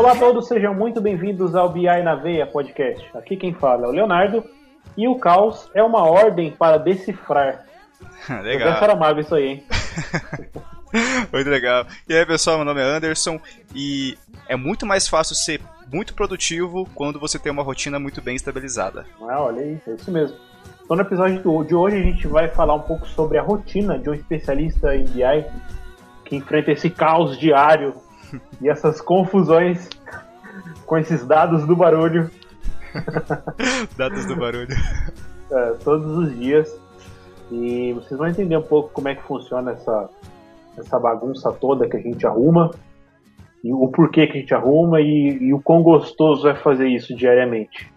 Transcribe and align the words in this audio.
Olá 0.00 0.12
a 0.12 0.16
todos, 0.16 0.48
sejam 0.48 0.72
muito 0.72 0.98
bem-vindos 0.98 1.54
ao 1.54 1.68
BI 1.68 1.84
na 2.02 2.14
Veia 2.14 2.46
podcast. 2.46 3.06
Aqui 3.14 3.36
quem 3.36 3.52
fala 3.52 3.84
é 3.84 3.86
o 3.86 3.92
Leonardo 3.92 4.42
e 4.96 5.06
o 5.06 5.16
caos 5.16 5.70
é 5.74 5.82
uma 5.82 6.04
ordem 6.04 6.50
para 6.50 6.78
decifrar. 6.78 7.66
legal. 8.42 8.82
Era 8.82 8.96
mago 8.96 9.20
isso 9.20 9.34
aí, 9.34 9.46
hein? 9.46 9.64
muito 11.30 11.50
legal. 11.50 11.84
E 12.08 12.14
aí, 12.14 12.24
pessoal, 12.24 12.56
meu 12.56 12.64
nome 12.64 12.80
é 12.80 12.84
Anderson 12.84 13.38
e 13.74 14.16
é 14.48 14.56
muito 14.56 14.86
mais 14.86 15.06
fácil 15.06 15.34
ser 15.34 15.60
muito 15.92 16.14
produtivo 16.14 16.88
quando 16.94 17.20
você 17.20 17.38
tem 17.38 17.52
uma 17.52 17.62
rotina 17.62 17.98
muito 17.98 18.22
bem 18.22 18.34
estabilizada. 18.34 19.04
Ah, 19.28 19.42
olha 19.42 19.60
aí, 19.60 19.78
é 19.86 19.90
isso 19.90 20.10
mesmo. 20.10 20.34
Então, 20.82 20.96
no 20.96 21.02
episódio 21.02 21.64
de 21.64 21.74
hoje, 21.74 21.96
a 21.96 22.02
gente 22.02 22.26
vai 22.26 22.48
falar 22.48 22.74
um 22.74 22.80
pouco 22.80 23.06
sobre 23.06 23.36
a 23.36 23.42
rotina 23.42 23.98
de 23.98 24.08
um 24.08 24.14
especialista 24.14 24.96
em 24.96 25.04
BI 25.04 25.44
que 26.24 26.36
enfrenta 26.36 26.72
esse 26.72 26.88
caos 26.88 27.38
diário 27.38 27.92
e 28.60 28.68
essas 28.68 29.00
confusões 29.00 29.88
com 30.86 30.98
esses 30.98 31.26
dados 31.26 31.66
do 31.66 31.76
barulho. 31.76 32.30
dados 33.96 34.26
do 34.26 34.36
barulho. 34.36 34.74
É, 35.50 35.70
todos 35.84 36.16
os 36.16 36.38
dias. 36.38 36.74
E 37.50 37.92
vocês 37.94 38.18
vão 38.18 38.28
entender 38.28 38.56
um 38.56 38.62
pouco 38.62 38.90
como 38.90 39.08
é 39.08 39.14
que 39.14 39.22
funciona 39.22 39.72
essa, 39.72 40.08
essa 40.78 40.98
bagunça 40.98 41.52
toda 41.52 41.88
que 41.88 41.96
a 41.96 42.00
gente 42.00 42.26
arruma, 42.26 42.70
e 43.62 43.72
o 43.72 43.88
porquê 43.88 44.26
que 44.26 44.38
a 44.38 44.40
gente 44.40 44.54
arruma 44.54 45.00
e, 45.00 45.38
e 45.40 45.52
o 45.52 45.60
quão 45.60 45.82
gostoso 45.82 46.48
é 46.48 46.54
fazer 46.54 46.88
isso 46.88 47.14
diariamente. 47.14 47.92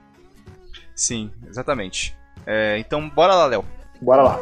Sim, 0.95 1.31
exatamente. 1.47 2.15
É, 2.45 2.77
então, 2.77 3.09
bora 3.09 3.33
lá, 3.33 3.45
Léo. 3.45 3.65
Bora 4.01 4.23
lá. 4.23 4.39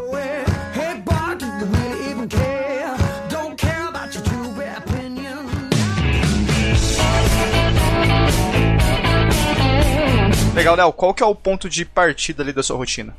Legal, 10.54 10.76
Léo, 10.76 10.92
qual 10.92 11.14
que 11.14 11.24
é 11.24 11.26
o 11.26 11.34
ponto 11.34 11.70
de 11.70 11.86
partida 11.86 12.44
ali 12.44 12.52
da 12.52 12.62
sua 12.62 12.76
rotina? 12.76 13.14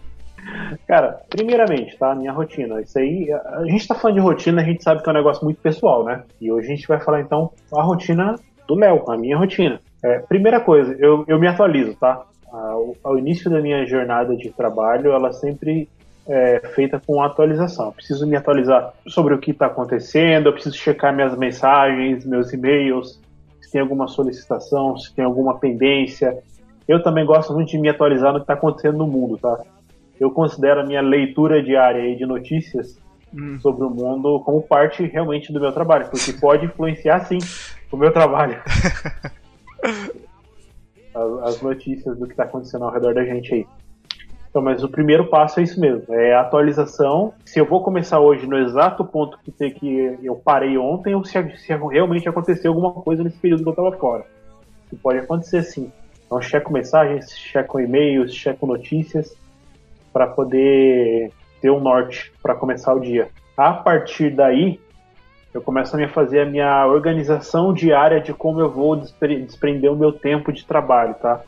Cara, 0.86 1.20
primeiramente, 1.30 1.96
tá? 1.96 2.14
Minha 2.14 2.32
rotina. 2.32 2.80
Isso 2.80 2.98
aí, 2.98 3.32
a 3.32 3.64
gente 3.64 3.88
tá 3.88 3.94
falando 3.94 4.16
de 4.16 4.22
rotina, 4.22 4.60
a 4.60 4.64
gente 4.64 4.82
sabe 4.82 5.02
que 5.02 5.08
é 5.08 5.12
um 5.12 5.16
negócio 5.16 5.42
muito 5.44 5.60
pessoal, 5.60 6.04
né? 6.04 6.22
E 6.40 6.52
hoje 6.52 6.66
a 6.66 6.76
gente 6.76 6.86
vai 6.86 7.00
falar 7.00 7.20
então 7.20 7.50
a 7.72 7.82
rotina 7.82 8.38
do 8.68 8.74
Léo, 8.74 9.10
a 9.10 9.16
minha 9.16 9.36
rotina. 9.36 9.80
É, 10.02 10.18
primeira 10.18 10.60
coisa, 10.60 10.94
eu, 10.98 11.24
eu 11.26 11.38
me 11.38 11.46
atualizo, 11.46 11.94
tá? 11.94 12.22
Ao, 12.50 12.94
ao, 13.02 13.18
início 13.18 13.50
da 13.50 13.60
minha 13.60 13.86
jornada 13.86 14.36
de 14.36 14.50
trabalho, 14.50 15.12
ela 15.12 15.32
sempre 15.32 15.88
é 16.28 16.60
feita 16.74 17.00
com 17.04 17.22
atualização. 17.22 17.86
Eu 17.86 17.92
preciso 17.92 18.26
me 18.26 18.36
atualizar 18.36 18.92
sobre 19.06 19.32
o 19.32 19.38
que 19.38 19.52
está 19.52 19.66
acontecendo, 19.66 20.48
eu 20.48 20.52
preciso 20.52 20.76
checar 20.76 21.14
minhas 21.14 21.36
mensagens, 21.36 22.26
meus 22.26 22.52
e-mails, 22.52 23.18
se 23.60 23.70
tem 23.70 23.80
alguma 23.80 24.06
solicitação, 24.06 24.98
se 24.98 25.14
tem 25.14 25.24
alguma 25.24 25.58
pendência. 25.58 26.42
Eu 26.86 27.02
também 27.02 27.24
gosto 27.24 27.52
muito 27.52 27.70
de 27.70 27.78
me 27.78 27.88
atualizar 27.88 28.32
no 28.32 28.38
que 28.38 28.44
está 28.44 28.54
acontecendo 28.54 28.98
no 28.98 29.06
mundo, 29.06 29.38
tá? 29.38 29.60
eu 30.22 30.30
considero 30.30 30.80
a 30.80 30.84
minha 30.84 31.00
leitura 31.00 31.62
diária 31.62 32.14
de 32.14 32.24
notícias 32.24 32.96
hum. 33.34 33.58
sobre 33.60 33.84
o 33.84 33.90
mundo 33.90 34.40
como 34.40 34.62
parte 34.62 35.04
realmente 35.04 35.52
do 35.52 35.60
meu 35.60 35.72
trabalho, 35.72 36.08
porque 36.08 36.32
pode 36.40 36.66
influenciar 36.66 37.24
sim 37.26 37.38
o 37.90 37.96
meu 37.96 38.12
trabalho. 38.12 38.60
as, 41.12 41.54
as, 41.54 41.60
notícias 41.60 42.16
do 42.16 42.26
que 42.26 42.32
está 42.32 42.44
acontecendo 42.44 42.84
ao 42.84 42.92
redor 42.92 43.14
da 43.14 43.24
gente 43.24 43.52
aí. 43.52 43.66
Então, 44.48 44.62
mas 44.62 44.84
o 44.84 44.88
primeiro 44.88 45.28
passo 45.28 45.58
é 45.60 45.62
isso 45.64 45.80
mesmo, 45.80 46.14
é 46.14 46.34
a 46.34 46.42
atualização. 46.42 47.34
Se 47.44 47.58
eu 47.58 47.64
vou 47.64 47.82
começar 47.82 48.20
hoje 48.20 48.46
no 48.46 48.58
exato 48.58 49.04
ponto 49.04 49.38
que, 49.38 49.70
que 49.70 50.18
eu 50.22 50.36
parei 50.36 50.78
ontem, 50.78 51.14
ou 51.14 51.24
se, 51.24 51.32
se 51.56 51.74
realmente 51.74 52.28
aconteceu 52.28 52.70
alguma 52.70 52.92
coisa 52.92 53.24
nesse 53.24 53.38
período 53.38 53.62
que 53.62 53.68
eu 53.68 53.72
estava 53.72 53.92
fora. 53.92 54.24
Que 54.88 54.96
pode 54.96 55.18
acontecer 55.18 55.62
sim. 55.62 55.90
Então, 56.32 56.40
checo 56.40 56.72
mensagens, 56.72 57.36
checo 57.36 57.78
e-mails, 57.78 58.34
checo 58.34 58.66
notícias 58.66 59.36
para 60.14 60.26
poder 60.26 61.30
ter 61.60 61.70
um 61.70 61.78
norte 61.78 62.32
para 62.42 62.54
começar 62.54 62.94
o 62.94 63.00
dia. 63.00 63.28
A 63.54 63.74
partir 63.74 64.30
daí, 64.30 64.80
eu 65.52 65.60
começo 65.60 65.94
a 65.94 65.98
me 65.98 66.08
fazer 66.08 66.40
a 66.40 66.46
minha 66.46 66.86
organização 66.86 67.74
diária 67.74 68.18
de 68.18 68.32
como 68.32 68.60
eu 68.60 68.70
vou 68.70 68.96
desprender 68.96 69.92
o 69.92 69.94
meu 69.94 70.10
tempo 70.10 70.50
de 70.50 70.64
trabalho, 70.64 71.14
tá? 71.20 71.42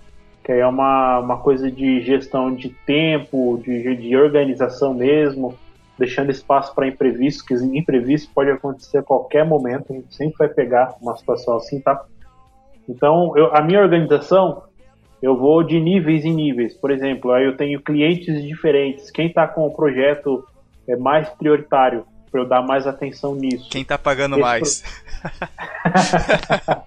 Que 0.44 0.52
aí 0.52 0.60
é 0.60 0.66
uma, 0.66 1.18
uma 1.18 1.38
coisa 1.38 1.70
de 1.70 2.02
gestão 2.02 2.54
de 2.54 2.68
tempo, 2.68 3.58
de, 3.64 3.96
de 3.96 4.14
organização 4.14 4.92
mesmo, 4.92 5.56
deixando 5.98 6.30
espaço 6.30 6.74
para 6.74 6.86
imprevistos, 6.86 7.40
que 7.40 7.54
imprevisto 7.54 8.30
pode 8.34 8.50
acontecer 8.50 8.98
a 8.98 9.02
qualquer 9.02 9.46
momento, 9.46 9.94
a 9.94 9.96
gente 9.96 10.14
sempre 10.14 10.36
vai 10.36 10.48
pegar 10.48 10.94
uma 11.00 11.16
situação 11.16 11.56
assim, 11.56 11.80
tá? 11.80 12.04
Então, 12.86 13.32
eu, 13.34 13.56
a 13.56 13.62
minha 13.62 13.80
organização 13.80 14.62
eu 15.24 15.34
vou 15.38 15.62
de 15.62 15.80
níveis 15.80 16.22
em 16.22 16.34
níveis. 16.34 16.74
Por 16.74 16.90
exemplo, 16.90 17.32
aí 17.32 17.46
eu 17.46 17.56
tenho 17.56 17.80
clientes 17.80 18.42
diferentes. 18.42 19.10
Quem 19.10 19.28
está 19.28 19.48
com 19.48 19.66
o 19.66 19.74
projeto 19.74 20.46
é 20.86 20.94
mais 20.96 21.30
prioritário 21.30 22.04
para 22.30 22.42
eu 22.42 22.46
dar 22.46 22.60
mais 22.60 22.86
atenção 22.86 23.34
nisso. 23.34 23.70
Quem 23.70 23.80
está 23.80 23.96
pagando 23.96 24.34
Esse 24.34 24.42
mais? 24.42 24.84
Pro... 26.62 26.82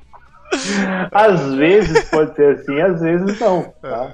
às 1.11 1.55
vezes 1.55 2.07
pode 2.11 2.35
ser 2.35 2.59
assim, 2.59 2.79
às 2.79 3.01
vezes 3.01 3.39
não. 3.39 3.73
Tá? 3.81 4.13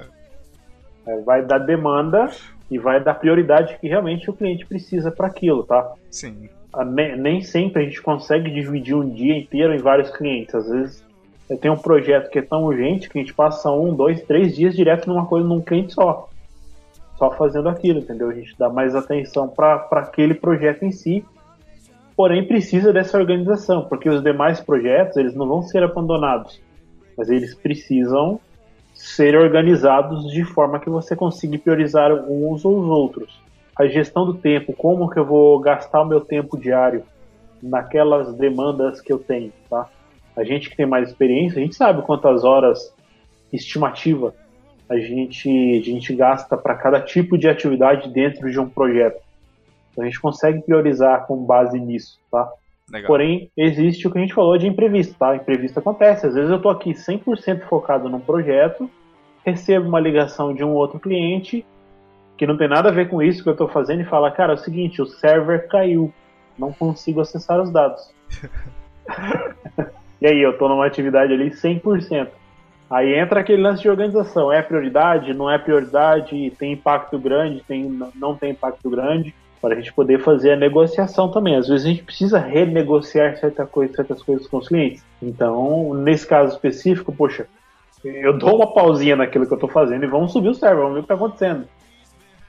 É, 1.06 1.20
vai 1.20 1.44
dar 1.44 1.58
demanda 1.58 2.30
e 2.70 2.78
vai 2.78 3.04
dar 3.04 3.12
prioridade 3.16 3.76
que 3.78 3.86
realmente 3.86 4.30
o 4.30 4.32
cliente 4.32 4.64
precisa 4.64 5.10
para 5.10 5.26
aquilo, 5.26 5.64
tá? 5.64 5.92
Sim. 6.10 6.48
Nem 7.18 7.42
sempre 7.42 7.82
a 7.82 7.84
gente 7.84 8.00
consegue 8.00 8.50
dividir 8.50 8.94
um 8.94 9.06
dia 9.06 9.36
inteiro 9.36 9.74
em 9.74 9.82
vários 9.82 10.10
clientes. 10.16 10.54
Às 10.54 10.66
vezes 10.66 11.03
eu 11.48 11.58
tenho 11.58 11.74
um 11.74 11.78
projeto 11.78 12.30
que 12.30 12.38
é 12.38 12.42
tão 12.42 12.64
urgente 12.64 13.08
que 13.08 13.18
a 13.18 13.20
gente 13.20 13.34
passa 13.34 13.70
um, 13.70 13.94
dois, 13.94 14.22
três 14.22 14.56
dias 14.56 14.74
direto 14.74 15.08
numa 15.08 15.26
coisa, 15.26 15.46
num 15.46 15.60
cliente 15.60 15.92
só. 15.92 16.28
Só 17.16 17.30
fazendo 17.32 17.68
aquilo, 17.68 18.00
entendeu? 18.00 18.30
A 18.30 18.34
gente 18.34 18.56
dá 18.58 18.68
mais 18.68 18.94
atenção 18.94 19.48
para 19.48 19.86
aquele 19.92 20.34
projeto 20.34 20.84
em 20.84 20.90
si, 20.90 21.24
porém 22.16 22.46
precisa 22.46 22.92
dessa 22.92 23.18
organização, 23.18 23.84
porque 23.84 24.08
os 24.08 24.22
demais 24.22 24.60
projetos 24.60 25.16
eles 25.16 25.34
não 25.34 25.46
vão 25.46 25.62
ser 25.62 25.82
abandonados, 25.82 26.60
mas 27.16 27.28
eles 27.28 27.54
precisam 27.54 28.40
ser 28.94 29.36
organizados 29.36 30.30
de 30.30 30.44
forma 30.44 30.80
que 30.80 30.88
você 30.88 31.14
consiga 31.14 31.58
priorizar 31.58 32.12
uns 32.12 32.64
ou 32.64 32.80
os 32.80 32.88
outros. 32.88 33.40
A 33.76 33.86
gestão 33.86 34.24
do 34.24 34.34
tempo, 34.34 34.72
como 34.72 35.10
que 35.10 35.18
eu 35.18 35.24
vou 35.24 35.58
gastar 35.58 36.00
o 36.02 36.06
meu 36.06 36.20
tempo 36.20 36.56
diário 36.56 37.02
naquelas 37.62 38.32
demandas 38.34 39.00
que 39.00 39.12
eu 39.12 39.18
tenho, 39.18 39.52
tá? 39.68 39.88
A 40.36 40.44
gente 40.44 40.68
que 40.68 40.76
tem 40.76 40.86
mais 40.86 41.08
experiência, 41.08 41.58
a 41.58 41.62
gente 41.62 41.76
sabe 41.76 42.02
quantas 42.02 42.44
horas 42.44 42.92
estimativa 43.52 44.34
a 44.88 44.96
gente, 44.98 45.48
a 45.48 45.82
gente 45.82 46.14
gasta 46.14 46.56
para 46.56 46.74
cada 46.74 47.00
tipo 47.00 47.38
de 47.38 47.48
atividade 47.48 48.08
dentro 48.10 48.50
de 48.50 48.58
um 48.58 48.68
projeto. 48.68 49.20
Então 49.90 50.04
a 50.04 50.06
gente 50.06 50.20
consegue 50.20 50.62
priorizar 50.62 51.26
com 51.26 51.36
base 51.44 51.78
nisso, 51.80 52.18
tá? 52.30 52.50
Legal. 52.90 53.06
Porém, 53.06 53.50
existe 53.56 54.06
o 54.06 54.10
que 54.10 54.18
a 54.18 54.20
gente 54.20 54.34
falou 54.34 54.58
de 54.58 54.66
imprevisto, 54.66 55.14
tá? 55.14 55.34
Imprevisto 55.34 55.78
acontece. 55.78 56.26
Às 56.26 56.34
vezes 56.34 56.50
eu 56.50 56.56
estou 56.56 56.70
aqui 56.70 56.92
100% 56.92 57.62
focado 57.62 58.08
num 58.08 58.20
projeto, 58.20 58.90
recebo 59.44 59.88
uma 59.88 60.00
ligação 60.00 60.52
de 60.52 60.62
um 60.62 60.72
outro 60.74 61.00
cliente 61.00 61.64
que 62.36 62.46
não 62.46 62.56
tem 62.56 62.68
nada 62.68 62.88
a 62.88 62.92
ver 62.92 63.08
com 63.08 63.22
isso 63.22 63.42
que 63.42 63.48
eu 63.48 63.54
estou 63.54 63.68
fazendo 63.68 64.02
e 64.02 64.04
fala, 64.04 64.30
cara, 64.30 64.52
é 64.52 64.56
o 64.56 64.58
seguinte, 64.58 65.00
o 65.00 65.06
server 65.06 65.68
caiu, 65.68 66.12
não 66.58 66.72
consigo 66.72 67.20
acessar 67.20 67.60
os 67.62 67.70
dados. 67.70 68.12
E 70.24 70.26
aí, 70.26 70.40
eu 70.40 70.56
tô 70.56 70.70
numa 70.70 70.86
atividade 70.86 71.34
ali 71.34 71.50
100%. 71.50 72.28
Aí 72.90 73.14
entra 73.14 73.40
aquele 73.40 73.60
lance 73.60 73.82
de 73.82 73.90
organização. 73.90 74.50
É 74.50 74.62
prioridade? 74.62 75.34
Não 75.34 75.50
é 75.50 75.58
prioridade? 75.58 76.50
Tem 76.58 76.72
impacto 76.72 77.18
grande? 77.18 77.62
Tem, 77.68 77.82
não 78.14 78.34
tem 78.34 78.52
impacto 78.52 78.88
grande? 78.88 79.34
Para 79.60 79.74
a 79.74 79.76
gente 79.76 79.92
poder 79.92 80.20
fazer 80.20 80.52
a 80.52 80.56
negociação 80.56 81.30
também. 81.30 81.56
Às 81.56 81.68
vezes 81.68 81.84
a 81.84 81.90
gente 81.90 82.04
precisa 82.04 82.38
renegociar 82.38 83.36
certa 83.36 83.66
coisa, 83.66 83.92
certas 83.92 84.22
coisas 84.22 84.46
com 84.46 84.56
os 84.56 84.68
clientes. 84.68 85.04
Então, 85.20 85.92
nesse 85.92 86.26
caso 86.26 86.54
específico, 86.54 87.12
poxa, 87.12 87.46
eu 88.02 88.38
dou 88.38 88.56
uma 88.56 88.72
pausinha 88.72 89.16
naquilo 89.16 89.46
que 89.46 89.52
eu 89.52 89.56
estou 89.56 89.68
fazendo 89.68 90.04
e 90.04 90.08
vamos 90.08 90.32
subir 90.32 90.48
o 90.48 90.54
server, 90.54 90.78
vamos 90.78 90.94
ver 90.94 91.00
o 91.00 91.02
que 91.02 91.12
está 91.12 91.22
acontecendo. 91.22 91.68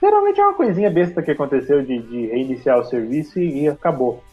Geralmente 0.02 0.40
é 0.40 0.44
uma 0.46 0.54
coisinha 0.54 0.90
besta 0.90 1.22
que 1.22 1.32
aconteceu 1.32 1.82
de, 1.82 2.00
de 2.00 2.28
reiniciar 2.28 2.80
o 2.80 2.86
serviço 2.86 3.38
e, 3.38 3.64
e 3.64 3.68
acabou. 3.68 4.24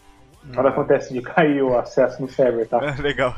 Nada 0.44 0.70
acontece 0.70 1.12
de 1.12 1.22
cair 1.22 1.62
o 1.62 1.78
acesso 1.78 2.20
no 2.20 2.28
server, 2.28 2.68
tá? 2.68 2.78
Legal. 3.00 3.34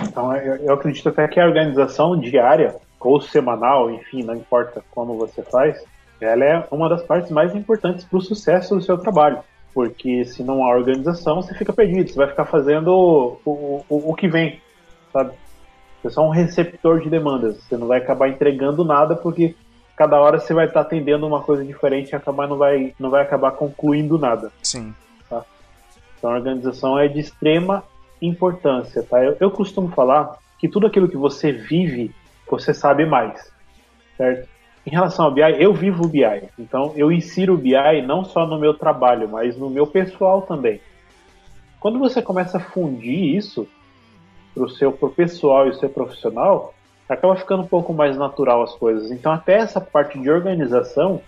Então 0.00 0.34
eu, 0.36 0.56
eu 0.56 0.74
acredito 0.74 1.08
até 1.08 1.26
que 1.26 1.40
a 1.40 1.46
organização 1.46 2.18
diária 2.18 2.76
ou 3.00 3.20
semanal, 3.20 3.90
enfim, 3.90 4.22
não 4.22 4.34
importa 4.34 4.82
como 4.90 5.16
você 5.16 5.42
faz, 5.42 5.82
ela 6.20 6.44
é 6.44 6.66
uma 6.70 6.88
das 6.88 7.02
partes 7.02 7.30
mais 7.30 7.54
importantes 7.54 8.04
para 8.04 8.18
o 8.18 8.22
sucesso 8.22 8.74
do 8.74 8.82
seu 8.82 8.98
trabalho. 8.98 9.38
Porque 9.72 10.24
se 10.24 10.42
não 10.42 10.64
há 10.64 10.74
organização, 10.74 11.36
você 11.36 11.54
fica 11.54 11.72
perdido, 11.72 12.10
você 12.10 12.16
vai 12.16 12.28
ficar 12.28 12.44
fazendo 12.44 12.88
o, 12.88 13.40
o, 13.44 13.84
o, 13.88 14.10
o 14.10 14.14
que 14.14 14.28
vem, 14.28 14.60
sabe? 15.12 15.32
Você 16.00 16.08
é 16.08 16.10
só 16.10 16.26
um 16.26 16.30
receptor 16.30 17.00
de 17.00 17.10
demandas, 17.10 17.56
você 17.62 17.76
não 17.76 17.86
vai 17.86 17.98
acabar 17.98 18.28
entregando 18.28 18.84
nada 18.84 19.14
porque 19.14 19.54
cada 19.96 20.18
hora 20.20 20.38
você 20.38 20.54
vai 20.54 20.66
estar 20.66 20.80
atendendo 20.80 21.26
uma 21.26 21.42
coisa 21.42 21.64
diferente 21.64 22.10
e 22.10 22.14
acabar 22.16 22.48
não 22.48 22.56
vai, 22.56 22.94
não 22.98 23.10
vai 23.10 23.22
acabar 23.22 23.52
concluindo 23.52 24.18
nada. 24.18 24.50
Sim. 24.62 24.94
Então 26.18 26.30
a 26.30 26.34
organização 26.34 26.98
é 26.98 27.08
de 27.08 27.20
extrema 27.20 27.84
importância, 28.20 29.02
tá? 29.02 29.22
Eu, 29.22 29.36
eu 29.40 29.50
costumo 29.50 29.88
falar 29.88 30.38
que 30.58 30.68
tudo 30.68 30.86
aquilo 30.86 31.08
que 31.08 31.16
você 31.16 31.52
vive, 31.52 32.12
você 32.50 32.74
sabe 32.74 33.06
mais, 33.06 33.52
certo? 34.16 34.48
Em 34.86 34.90
relação 34.90 35.26
ao 35.26 35.30
BI, 35.30 35.42
eu 35.58 35.72
vivo 35.72 36.04
o 36.04 36.08
BI, 36.08 36.48
então 36.58 36.92
eu 36.96 37.12
insiro 37.12 37.54
o 37.54 37.58
BI 37.58 38.02
não 38.06 38.24
só 38.24 38.46
no 38.46 38.58
meu 38.58 38.74
trabalho, 38.74 39.28
mas 39.28 39.56
no 39.56 39.68
meu 39.68 39.86
pessoal 39.86 40.42
também. 40.42 40.80
Quando 41.78 41.98
você 41.98 42.20
começa 42.20 42.56
a 42.56 42.60
fundir 42.60 43.36
isso 43.36 43.68
para 44.54 44.64
o 44.64 44.68
seu 44.68 44.90
pro 44.90 45.10
pessoal 45.10 45.66
e 45.66 45.70
o 45.70 45.74
seu 45.74 45.88
profissional, 45.88 46.74
acaba 47.08 47.36
ficando 47.36 47.62
um 47.62 47.66
pouco 47.66 47.92
mais 47.92 48.16
natural 48.16 48.62
as 48.62 48.74
coisas. 48.74 49.10
Então 49.10 49.30
até 49.30 49.54
essa 49.58 49.80
parte 49.80 50.18
de 50.18 50.30
organização, 50.30 51.20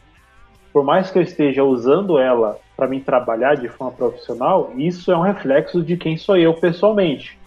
por 0.73 0.85
mais 0.85 1.11
que 1.11 1.19
eu 1.19 1.23
esteja 1.23 1.63
usando 1.63 2.19
ela 2.19 2.59
para 2.81 2.89
mim 2.89 2.99
trabalhar 2.99 3.57
de 3.57 3.69
forma 3.69 3.93
profissional, 3.93 4.73
isso 4.75 5.13
é 5.13 5.17
um 5.17 5.21
reflexo 5.21 5.83
de 5.83 5.99
quem 5.99 6.17
sou 6.17 6.39
eu 6.39 6.55
pessoalmente, 6.55 7.39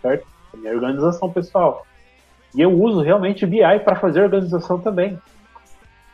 certo? 0.00 0.26
A 0.54 0.56
minha 0.56 0.72
organização 0.72 1.30
pessoal. 1.30 1.86
E 2.56 2.62
eu 2.62 2.72
uso 2.72 3.02
realmente 3.02 3.44
BI 3.44 3.60
para 3.84 3.96
fazer 3.96 4.22
organização 4.22 4.80
também. 4.80 5.18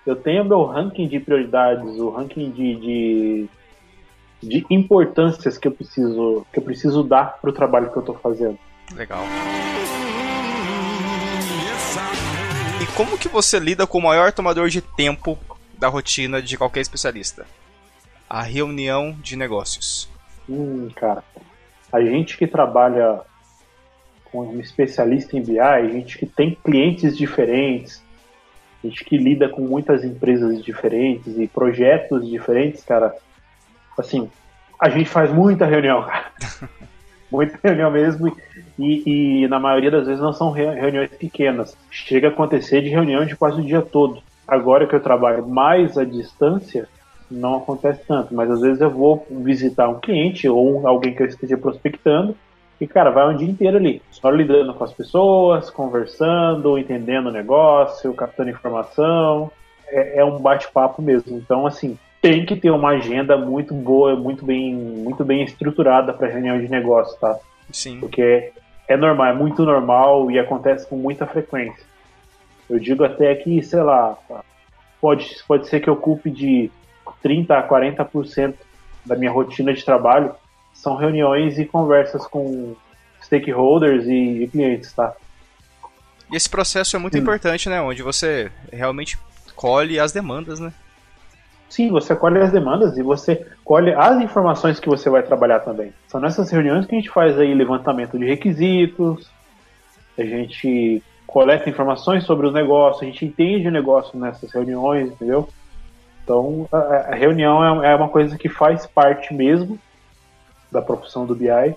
Eu 0.04 0.16
tenho 0.16 0.44
meu 0.44 0.64
ranking 0.64 1.06
de 1.06 1.20
prioridades, 1.20 1.88
o 2.00 2.10
ranking 2.10 2.50
de, 2.50 2.74
de, 2.74 3.48
de 4.42 4.66
importâncias 4.68 5.56
que 5.56 5.68
eu 5.68 5.72
preciso 5.72 6.44
que 6.52 6.58
eu 6.58 6.62
preciso 6.64 7.04
dar 7.04 7.38
para 7.40 7.50
o 7.50 7.52
trabalho 7.52 7.92
que 7.92 7.96
eu 7.96 8.00
estou 8.00 8.16
fazendo. 8.16 8.58
Legal. 8.92 9.22
E 12.82 12.86
como 12.96 13.16
que 13.16 13.28
você 13.28 13.60
lida 13.60 13.86
com 13.86 13.98
o 13.98 14.02
maior 14.02 14.32
tomador 14.32 14.68
de 14.68 14.80
tempo 14.80 15.38
da 15.78 15.86
rotina 15.86 16.42
de 16.42 16.58
qualquer 16.58 16.80
especialista? 16.80 17.46
A 18.28 18.42
reunião 18.42 19.16
de 19.22 19.36
negócios. 19.36 20.08
Hum, 20.48 20.88
cara, 20.94 21.22
a 21.92 22.00
gente 22.00 22.36
que 22.36 22.46
trabalha 22.46 23.20
com 24.24 24.40
um 24.40 24.60
especialista 24.60 25.36
em 25.36 25.42
BI, 25.42 25.60
a 25.60 25.86
gente 25.86 26.18
que 26.18 26.26
tem 26.26 26.56
clientes 26.64 27.16
diferentes, 27.16 28.02
a 28.82 28.86
gente 28.86 29.04
que 29.04 29.16
lida 29.16 29.48
com 29.48 29.62
muitas 29.62 30.04
empresas 30.04 30.62
diferentes 30.62 31.38
e 31.38 31.46
projetos 31.46 32.28
diferentes, 32.28 32.82
cara, 32.84 33.14
assim, 33.98 34.28
a 34.80 34.88
gente 34.88 35.08
faz 35.08 35.32
muita 35.32 35.66
reunião, 35.66 36.02
cara. 36.02 36.32
muita 37.30 37.58
reunião 37.62 37.90
mesmo. 37.90 38.36
E, 38.78 39.42
e, 39.42 39.48
na 39.48 39.58
maioria 39.58 39.90
das 39.90 40.06
vezes 40.06 40.20
não 40.20 40.32
são 40.32 40.50
reuniões 40.50 41.10
pequenas. 41.10 41.76
Chega 41.90 42.28
a 42.28 42.30
acontecer 42.30 42.82
de 42.82 42.88
reunião 42.88 43.24
de 43.24 43.36
quase 43.36 43.60
o 43.60 43.64
dia 43.64 43.82
todo. 43.82 44.22
Agora 44.46 44.86
que 44.86 44.94
eu 44.94 45.00
trabalho 45.00 45.46
mais 45.46 45.96
à 45.96 46.04
distância, 46.04 46.88
não 47.30 47.56
acontece 47.56 48.02
tanto, 48.06 48.34
mas 48.34 48.50
às 48.50 48.60
vezes 48.60 48.80
eu 48.80 48.90
vou 48.90 49.26
visitar 49.30 49.88
um 49.88 50.00
cliente 50.00 50.48
ou 50.48 50.86
alguém 50.86 51.14
que 51.14 51.22
eu 51.22 51.26
esteja 51.26 51.56
prospectando 51.56 52.36
e, 52.80 52.86
cara, 52.86 53.10
vai 53.10 53.32
um 53.32 53.36
dia 53.36 53.48
inteiro 53.48 53.76
ali, 53.76 54.02
só 54.10 54.30
lidando 54.30 54.74
com 54.74 54.84
as 54.84 54.92
pessoas, 54.92 55.70
conversando, 55.70 56.78
entendendo 56.78 57.28
o 57.28 57.32
negócio, 57.32 58.12
captando 58.14 58.50
informação. 58.50 59.50
É, 59.88 60.18
é 60.18 60.24
um 60.24 60.38
bate-papo 60.38 61.00
mesmo. 61.00 61.36
Então, 61.36 61.66
assim, 61.66 61.96
tem 62.20 62.44
que 62.44 62.56
ter 62.56 62.70
uma 62.70 62.90
agenda 62.90 63.36
muito 63.36 63.72
boa, 63.72 64.16
muito 64.16 64.44
bem, 64.44 64.74
muito 64.74 65.24
bem 65.24 65.42
estruturada 65.42 66.12
para 66.12 66.28
reunião 66.28 66.58
de 66.58 66.68
negócio, 66.68 67.18
tá? 67.20 67.38
Sim. 67.70 68.00
Porque 68.00 68.52
é 68.88 68.96
normal, 68.96 69.26
é 69.26 69.34
muito 69.34 69.64
normal 69.64 70.30
e 70.30 70.38
acontece 70.38 70.86
com 70.88 70.96
muita 70.96 71.26
frequência. 71.26 71.84
Eu 72.68 72.78
digo 72.78 73.04
até 73.04 73.34
que, 73.34 73.62
sei 73.62 73.82
lá, 73.82 74.18
pode, 75.00 75.36
pode 75.46 75.68
ser 75.68 75.80
que 75.80 75.90
ocupe 75.90 76.30
de 76.30 76.70
30 77.24 77.56
a 77.56 77.66
40% 77.66 78.54
da 79.06 79.16
minha 79.16 79.32
rotina 79.32 79.72
de 79.72 79.82
trabalho 79.82 80.34
são 80.74 80.94
reuniões 80.94 81.58
e 81.58 81.64
conversas 81.64 82.26
com 82.26 82.76
stakeholders 83.22 84.06
e, 84.06 84.46
clientes, 84.52 84.92
tá? 84.92 85.14
E 86.30 86.36
esse 86.36 86.50
processo 86.50 86.96
é 86.96 86.98
muito 86.98 87.14
Sim. 87.14 87.22
importante, 87.22 87.70
né? 87.70 87.80
Onde 87.80 88.02
você 88.02 88.52
realmente 88.70 89.18
colhe 89.56 89.98
as 89.98 90.12
demandas, 90.12 90.60
né? 90.60 90.70
Sim, 91.70 91.90
você 91.90 92.14
colhe 92.14 92.38
as 92.40 92.52
demandas 92.52 92.98
e 92.98 93.02
você 93.02 93.46
colhe 93.64 93.94
as 93.94 94.20
informações 94.20 94.78
que 94.78 94.88
você 94.88 95.08
vai 95.08 95.22
trabalhar 95.22 95.60
também. 95.60 95.94
São 96.06 96.20
nessas 96.20 96.50
reuniões 96.50 96.84
que 96.84 96.94
a 96.94 96.98
gente 96.98 97.10
faz 97.10 97.38
aí 97.38 97.54
levantamento 97.54 98.18
de 98.18 98.26
requisitos, 98.26 99.30
a 100.18 100.22
gente 100.22 101.02
coleta 101.26 101.70
informações 101.70 102.24
sobre 102.24 102.46
os 102.46 102.52
negócios, 102.52 103.02
a 103.02 103.06
gente 103.06 103.24
entende 103.24 103.66
o 103.66 103.72
negócio 103.72 104.18
nessas 104.18 104.52
reuniões, 104.52 105.10
entendeu? 105.10 105.48
Então, 106.24 106.66
a, 106.72 107.14
reunião 107.14 107.84
é, 107.84 107.92
é 107.92 107.94
uma 107.94 108.08
coisa 108.08 108.36
que 108.38 108.48
faz 108.48 108.86
parte 108.86 109.34
mesmo 109.34 109.78
da 110.72 110.80
profissão 110.80 111.26
do 111.26 111.34
BI. 111.34 111.76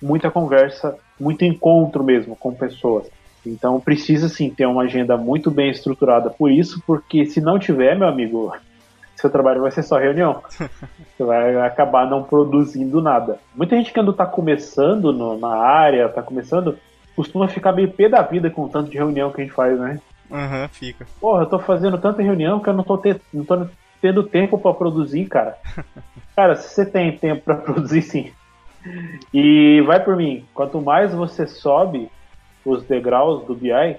Muita 0.00 0.30
conversa, 0.30 0.96
muito 1.20 1.44
encontro 1.44 2.02
mesmo 2.02 2.34
com 2.34 2.54
pessoas. 2.54 3.06
Então, 3.46 3.78
precisa 3.78 4.30
sim 4.30 4.48
ter 4.48 4.66
uma 4.66 4.84
agenda 4.84 5.16
muito 5.18 5.50
bem 5.50 5.70
estruturada 5.70 6.30
por 6.30 6.50
isso, 6.50 6.82
porque 6.86 7.26
se 7.26 7.40
não 7.42 7.58
tiver, 7.58 7.96
meu 7.98 8.08
amigo, 8.08 8.56
seu 9.14 9.28
trabalho 9.28 9.60
vai 9.60 9.70
ser 9.70 9.82
só 9.82 9.98
reunião. 9.98 10.42
Você 10.48 11.22
vai 11.22 11.54
acabar 11.56 12.08
não 12.08 12.22
produzindo 12.22 13.02
nada. 13.02 13.38
Muita 13.54 13.76
gente 13.76 13.92
que 13.92 13.98
ainda 14.00 14.10
está 14.10 14.24
começando 14.24 15.12
no, 15.12 15.38
na 15.38 15.54
área, 15.54 16.06
está 16.06 16.22
começando, 16.22 16.78
costuma 17.14 17.46
ficar 17.46 17.72
meio 17.72 17.92
pé 17.92 18.08
da 18.08 18.22
vida 18.22 18.48
com 18.48 18.62
o 18.62 18.68
tanto 18.70 18.90
de 18.90 18.96
reunião 18.96 19.30
que 19.30 19.42
a 19.42 19.44
gente 19.44 19.54
faz, 19.54 19.78
né? 19.78 20.00
Aham, 20.34 20.62
uhum, 20.62 20.68
fica. 20.68 21.06
Porra, 21.20 21.42
eu 21.44 21.48
tô 21.48 21.60
fazendo 21.60 21.96
tanta 21.96 22.20
reunião 22.20 22.58
que 22.58 22.68
eu 22.68 22.74
não 22.74 22.82
tô, 22.82 22.98
ter, 22.98 23.20
não 23.32 23.44
tô 23.44 23.68
tendo 24.02 24.24
tempo 24.24 24.58
para 24.58 24.74
produzir, 24.74 25.26
cara. 25.26 25.56
cara, 26.34 26.56
se 26.56 26.74
você 26.74 26.84
tem 26.84 27.16
tempo 27.16 27.44
para 27.44 27.54
produzir, 27.62 28.02
sim. 28.02 28.32
E 29.32 29.80
vai 29.86 30.02
por 30.04 30.16
mim, 30.16 30.44
quanto 30.52 30.82
mais 30.82 31.14
você 31.14 31.46
sobe 31.46 32.10
os 32.66 32.84
degraus 32.84 33.46
do 33.46 33.54
BI, 33.54 33.96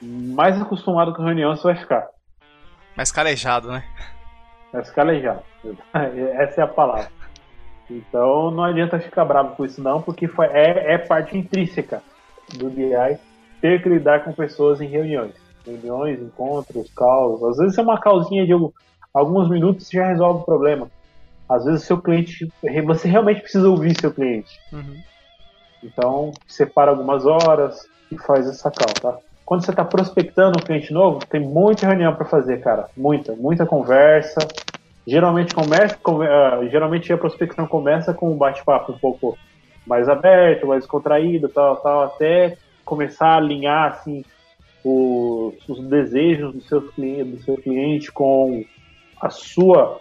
mais 0.00 0.60
acostumado 0.60 1.14
com 1.14 1.22
reunião 1.22 1.54
você 1.54 1.64
vai 1.64 1.76
ficar. 1.76 2.08
Mais 2.96 3.12
calejado, 3.12 3.70
né? 3.70 3.84
Mais 4.72 4.90
calejado. 4.90 5.42
Essa 5.94 6.62
é 6.62 6.64
a 6.64 6.68
palavra. 6.68 7.10
Então 7.90 8.50
não 8.50 8.64
adianta 8.64 8.98
ficar 8.98 9.24
bravo 9.26 9.54
com 9.54 9.66
isso 9.66 9.82
não, 9.82 10.00
porque 10.00 10.28
é, 10.52 10.94
é 10.94 10.98
parte 10.98 11.36
intrínseca 11.36 12.02
do 12.54 12.70
BI 12.70 13.18
ter 13.60 13.82
que 13.82 13.88
lidar 13.88 14.24
com 14.24 14.32
pessoas 14.32 14.80
em 14.80 14.88
reuniões. 14.88 15.41
Reuniões, 15.66 16.20
encontros, 16.20 16.90
calls. 16.94 17.42
Às 17.44 17.56
vezes 17.58 17.78
é 17.78 17.82
uma 17.82 18.00
calzinha 18.00 18.46
de 18.46 18.52
alguns 19.12 19.48
minutos 19.48 19.88
já 19.90 20.06
resolve 20.06 20.40
o 20.40 20.44
problema. 20.44 20.90
Às 21.48 21.64
vezes 21.64 21.84
seu 21.84 22.00
cliente, 22.00 22.50
você 22.86 23.08
realmente 23.08 23.42
precisa 23.42 23.68
ouvir 23.68 23.98
seu 24.00 24.12
cliente. 24.12 24.58
Uhum. 24.72 25.00
Então, 25.82 26.32
separa 26.46 26.90
algumas 26.90 27.26
horas 27.26 27.86
e 28.10 28.18
faz 28.18 28.48
essa 28.48 28.70
call, 28.70 28.94
tá? 28.94 29.18
Quando 29.44 29.64
você 29.64 29.70
está 29.70 29.84
prospectando 29.84 30.58
um 30.58 30.64
cliente 30.64 30.92
novo, 30.92 31.18
tem 31.26 31.40
muita 31.40 31.86
reunião 31.86 32.14
para 32.14 32.24
fazer, 32.24 32.60
cara. 32.60 32.88
Muita, 32.96 33.34
muita 33.34 33.66
conversa. 33.66 34.38
Geralmente 35.06 35.52
começa, 35.52 35.98
uh, 36.06 36.68
geralmente 36.70 37.12
a 37.12 37.18
prospecção 37.18 37.66
começa 37.66 38.14
com 38.14 38.30
um 38.30 38.36
bate-papo 38.36 38.92
um 38.92 38.98
pouco 38.98 39.36
mais 39.86 40.08
aberto, 40.08 40.66
mais 40.68 40.86
contraído, 40.86 41.48
tal, 41.48 41.76
tal, 41.76 42.04
até 42.04 42.56
começar 42.84 43.30
a 43.30 43.36
alinhar 43.36 43.90
assim 43.90 44.24
os, 44.84 45.68
os 45.68 45.84
desejos 45.84 46.54
do 46.54 46.60
seu 46.62 46.82
cliente, 46.82 47.30
do 47.30 47.42
seu 47.42 47.56
cliente 47.56 48.10
com 48.10 48.64
a 49.20 49.30
sua 49.30 50.00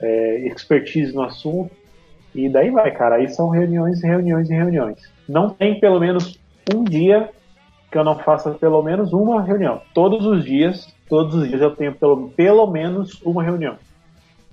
é, 0.00 0.46
expertise 0.46 1.14
no 1.14 1.22
assunto 1.22 1.70
e 2.34 2.48
daí 2.48 2.70
vai, 2.70 2.90
cara. 2.90 3.16
Aí 3.16 3.28
são 3.28 3.48
reuniões, 3.48 4.02
reuniões 4.02 4.50
e 4.50 4.54
reuniões. 4.54 4.98
Não 5.28 5.50
tem 5.50 5.78
pelo 5.78 6.00
menos 6.00 6.38
um 6.74 6.84
dia 6.84 7.30
que 7.90 7.98
eu 7.98 8.04
não 8.04 8.18
faça 8.18 8.50
pelo 8.52 8.82
menos 8.82 9.12
uma 9.12 9.42
reunião. 9.42 9.82
Todos 9.92 10.24
os 10.24 10.44
dias, 10.44 10.92
todos 11.08 11.34
os 11.34 11.48
dias 11.48 11.60
eu 11.60 11.76
tenho 11.76 11.94
pelo, 11.94 12.30
pelo 12.30 12.66
menos 12.66 13.20
uma 13.22 13.42
reunião 13.42 13.76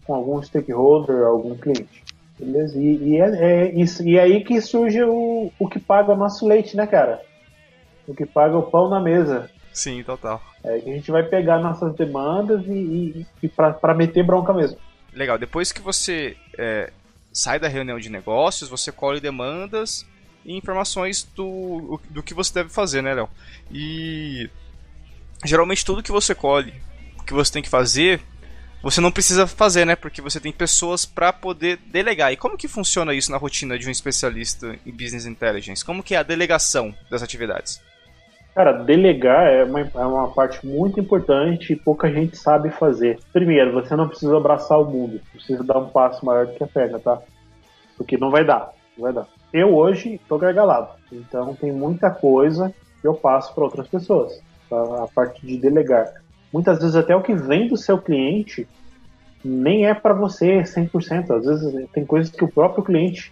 com 0.06 0.16
algum 0.16 0.42
stakeholder, 0.42 1.24
algum 1.24 1.56
cliente. 1.56 2.04
Beleza? 2.38 2.80
E, 2.80 2.98
e 2.98 3.22
é, 3.22 3.28
é, 3.28 3.72
isso, 3.76 4.04
e 4.04 4.20
aí 4.20 4.44
que 4.44 4.60
surge 4.60 5.04
o, 5.04 5.52
o 5.60 5.68
que 5.68 5.80
paga 5.80 6.14
o 6.14 6.18
nosso 6.18 6.48
leite, 6.48 6.76
né, 6.76 6.88
cara? 6.88 7.22
O 8.10 8.16
que 8.16 8.26
paga 8.26 8.58
o 8.58 8.64
pão 8.64 8.90
na 8.90 9.00
mesa. 9.00 9.50
Sim, 9.72 10.04
total. 10.04 10.42
É 10.64 10.80
que 10.80 10.90
a 10.90 10.94
gente 10.94 11.12
vai 11.12 11.24
pegar 11.24 11.60
nossas 11.60 11.96
demandas 11.96 12.66
e, 12.66 12.72
e, 12.72 13.26
e 13.44 13.48
para 13.48 13.94
meter 13.94 14.26
bronca 14.26 14.52
mesmo. 14.52 14.78
Legal. 15.14 15.38
Depois 15.38 15.72
que 15.72 15.80
você 15.80 16.36
é, 16.58 16.92
sai 17.32 17.60
da 17.60 17.68
reunião 17.68 18.00
de 18.00 18.10
negócios, 18.10 18.70
você 18.70 18.92
colhe 18.92 19.20
demandas 19.20 20.06
e 20.44 20.58
informações 20.58 21.24
do, 21.36 22.00
do 22.10 22.24
que 22.24 22.34
você 22.34 22.54
deve 22.54 22.70
fazer, 22.70 23.04
né, 23.04 23.14
Léo? 23.14 23.30
E 23.72 24.50
geralmente 25.46 25.86
tudo 25.86 26.04
que 26.04 26.12
você 26.12 26.34
colhe, 26.34 26.74
que 27.28 27.34
você 27.34 27.54
tem 27.54 27.62
que 27.62 27.70
fazer, 27.70 28.20
você 28.82 29.00
não 29.00 29.12
precisa 29.12 29.46
fazer, 29.46 29.86
né? 29.86 29.96
Porque 29.96 30.22
você 30.22 30.40
tem 30.40 30.52
pessoas 30.52 31.06
para 31.06 31.32
poder 31.32 31.78
delegar. 31.88 32.32
E 32.32 32.38
como 32.38 32.58
que 32.58 32.68
funciona 32.68 33.14
isso 33.14 33.32
na 33.32 33.38
rotina 33.38 33.78
de 33.78 33.88
um 33.88 33.92
especialista 33.92 34.78
em 34.86 34.92
business 34.92 35.26
intelligence? 35.26 35.86
Como 35.86 36.02
que 36.02 36.16
é 36.16 36.18
a 36.18 36.24
delegação 36.24 36.96
das 37.10 37.22
atividades? 37.22 37.82
Cara, 38.54 38.74
delegar 38.74 39.48
é 39.48 39.64
uma, 39.64 39.80
é 39.80 40.06
uma 40.06 40.28
parte 40.30 40.66
muito 40.66 41.00
importante 41.00 41.74
e 41.74 41.76
pouca 41.76 42.12
gente 42.12 42.36
sabe 42.36 42.70
fazer. 42.72 43.20
Primeiro, 43.32 43.74
você 43.74 43.96
não 43.96 44.08
precisa 44.08 44.36
abraçar 44.36 44.80
o 44.80 44.86
mundo, 44.86 45.22
precisa 45.32 45.64
dar 45.64 45.78
um 45.78 45.90
passo 45.90 46.26
maior 46.26 46.48
do 46.48 46.54
que 46.54 46.64
a 46.64 46.68
perna, 46.68 47.00
tá? 47.00 47.22
Porque 47.96 48.18
não 48.18 48.32
vai 48.32 48.44
dar, 48.44 48.72
não 48.98 49.04
vai 49.04 49.14
dar. 49.14 49.28
eu 49.54 49.76
hoje 49.76 50.16
estou 50.16 50.38
gargalado. 50.38 50.90
Então 51.12 51.56
tem 51.56 51.72
muita 51.72 52.10
coisa 52.10 52.74
que 53.02 53.08
eu 53.08 53.14
passo 53.14 53.54
para 53.54 53.64
outras 53.64 53.88
pessoas, 53.88 54.42
a, 54.72 55.04
a 55.04 55.08
parte 55.08 55.46
de 55.46 55.58
delegar. 55.58 56.12
Muitas 56.52 56.80
vezes 56.80 56.96
até 56.96 57.16
o 57.16 57.22
que 57.22 57.34
vem 57.34 57.68
do 57.68 57.78
seu 57.78 57.98
cliente 57.98 58.68
nem 59.44 59.86
é 59.86 59.94
para 59.94 60.14
você 60.14 60.62
100%. 60.62 61.32
Às 61.32 61.46
vezes 61.46 61.90
tem 61.92 62.06
coisas 62.06 62.32
que 62.32 62.44
o 62.44 62.52
próprio 62.52 62.84
cliente 62.84 63.32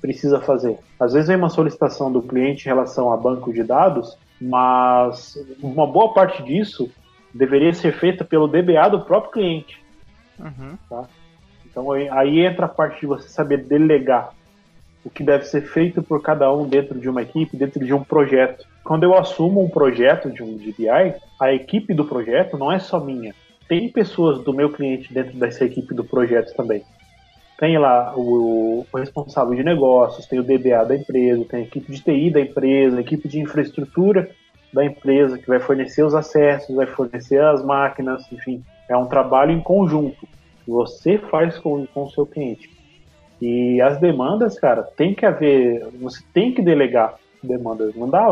precisa 0.00 0.40
fazer. 0.40 0.78
Às 1.00 1.12
vezes 1.12 1.28
vem 1.28 1.36
uma 1.36 1.48
solicitação 1.48 2.12
do 2.12 2.22
cliente 2.22 2.66
em 2.66 2.68
relação 2.68 3.12
a 3.12 3.16
banco 3.16 3.52
de 3.52 3.62
dados, 3.62 4.18
mas 4.44 5.38
uma 5.62 5.86
boa 5.86 6.12
parte 6.12 6.42
disso 6.42 6.90
deveria 7.32 7.72
ser 7.72 7.92
feita 7.92 8.24
pelo 8.24 8.46
DBA 8.46 8.88
do 8.90 9.00
próprio 9.00 9.32
cliente. 9.32 9.82
Uhum. 10.38 10.76
Tá? 10.88 11.04
Então 11.64 11.90
aí 11.90 12.40
entra 12.40 12.66
a 12.66 12.68
parte 12.68 13.00
de 13.00 13.06
você 13.06 13.28
saber 13.28 13.64
delegar 13.64 14.34
o 15.04 15.10
que 15.10 15.22
deve 15.22 15.44
ser 15.44 15.62
feito 15.62 16.02
por 16.02 16.22
cada 16.22 16.52
um 16.52 16.66
dentro 16.66 16.98
de 16.98 17.08
uma 17.08 17.22
equipe, 17.22 17.56
dentro 17.56 17.84
de 17.84 17.92
um 17.92 18.02
projeto. 18.02 18.66
Quando 18.82 19.04
eu 19.04 19.16
assumo 19.16 19.62
um 19.62 19.68
projeto 19.68 20.30
de 20.30 20.42
um 20.42 20.56
DBI, 20.56 21.14
a 21.40 21.52
equipe 21.52 21.92
do 21.94 22.04
projeto 22.04 22.56
não 22.56 22.70
é 22.70 22.78
só 22.78 23.00
minha. 23.00 23.34
Tem 23.68 23.88
pessoas 23.90 24.42
do 24.44 24.52
meu 24.52 24.70
cliente 24.70 25.12
dentro 25.12 25.38
dessa 25.38 25.64
equipe 25.64 25.94
do 25.94 26.04
projeto 26.04 26.54
também. 26.54 26.82
Tem 27.64 27.78
lá 27.78 28.12
o, 28.14 28.84
o 28.92 28.98
responsável 28.98 29.54
de 29.54 29.64
negócios, 29.64 30.26
tem 30.26 30.38
o 30.38 30.42
DBA 30.42 30.84
da 30.84 30.96
empresa, 30.96 31.46
tem 31.46 31.60
a 31.60 31.62
equipe 31.62 31.90
de 31.90 32.02
TI 32.02 32.30
da 32.30 32.38
empresa, 32.42 32.98
a 32.98 33.00
equipe 33.00 33.26
de 33.26 33.40
infraestrutura 33.40 34.28
da 34.70 34.84
empresa 34.84 35.38
que 35.38 35.46
vai 35.46 35.58
fornecer 35.58 36.02
os 36.02 36.14
acessos, 36.14 36.76
vai 36.76 36.84
fornecer 36.84 37.42
as 37.42 37.64
máquinas, 37.64 38.30
enfim, 38.30 38.62
é 38.86 38.94
um 38.94 39.06
trabalho 39.06 39.50
em 39.50 39.62
conjunto 39.62 40.28
que 40.62 40.70
você 40.70 41.16
faz 41.16 41.58
com, 41.58 41.86
com 41.86 42.02
o 42.02 42.10
seu 42.10 42.26
cliente. 42.26 42.70
E 43.40 43.80
as 43.80 43.98
demandas, 43.98 44.60
cara, 44.60 44.82
tem 44.82 45.14
que 45.14 45.24
haver, 45.24 45.88
você 45.98 46.22
tem 46.34 46.52
que 46.52 46.60
delegar 46.60 47.14
demandas, 47.42 47.94
não 47.94 48.10
dá, 48.10 48.26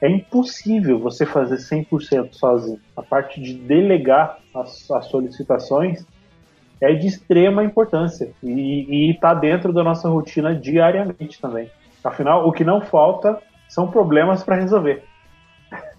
é 0.00 0.08
impossível 0.08 0.98
você 0.98 1.26
fazer 1.26 1.56
100% 1.56 2.32
sozinho. 2.32 2.80
A 2.96 3.02
parte 3.02 3.38
de 3.38 3.52
delegar 3.52 4.38
as, 4.54 4.90
as 4.90 5.04
solicitações 5.08 6.06
é 6.82 6.92
de 6.94 7.06
extrema 7.06 7.62
importância 7.62 8.32
e 8.42 9.12
está 9.12 9.32
dentro 9.32 9.72
da 9.72 9.84
nossa 9.84 10.08
rotina 10.08 10.52
diariamente 10.52 11.40
também. 11.40 11.70
Afinal, 12.02 12.48
o 12.48 12.52
que 12.52 12.64
não 12.64 12.80
falta 12.80 13.40
são 13.68 13.88
problemas 13.88 14.42
para 14.42 14.56
resolver. 14.56 15.04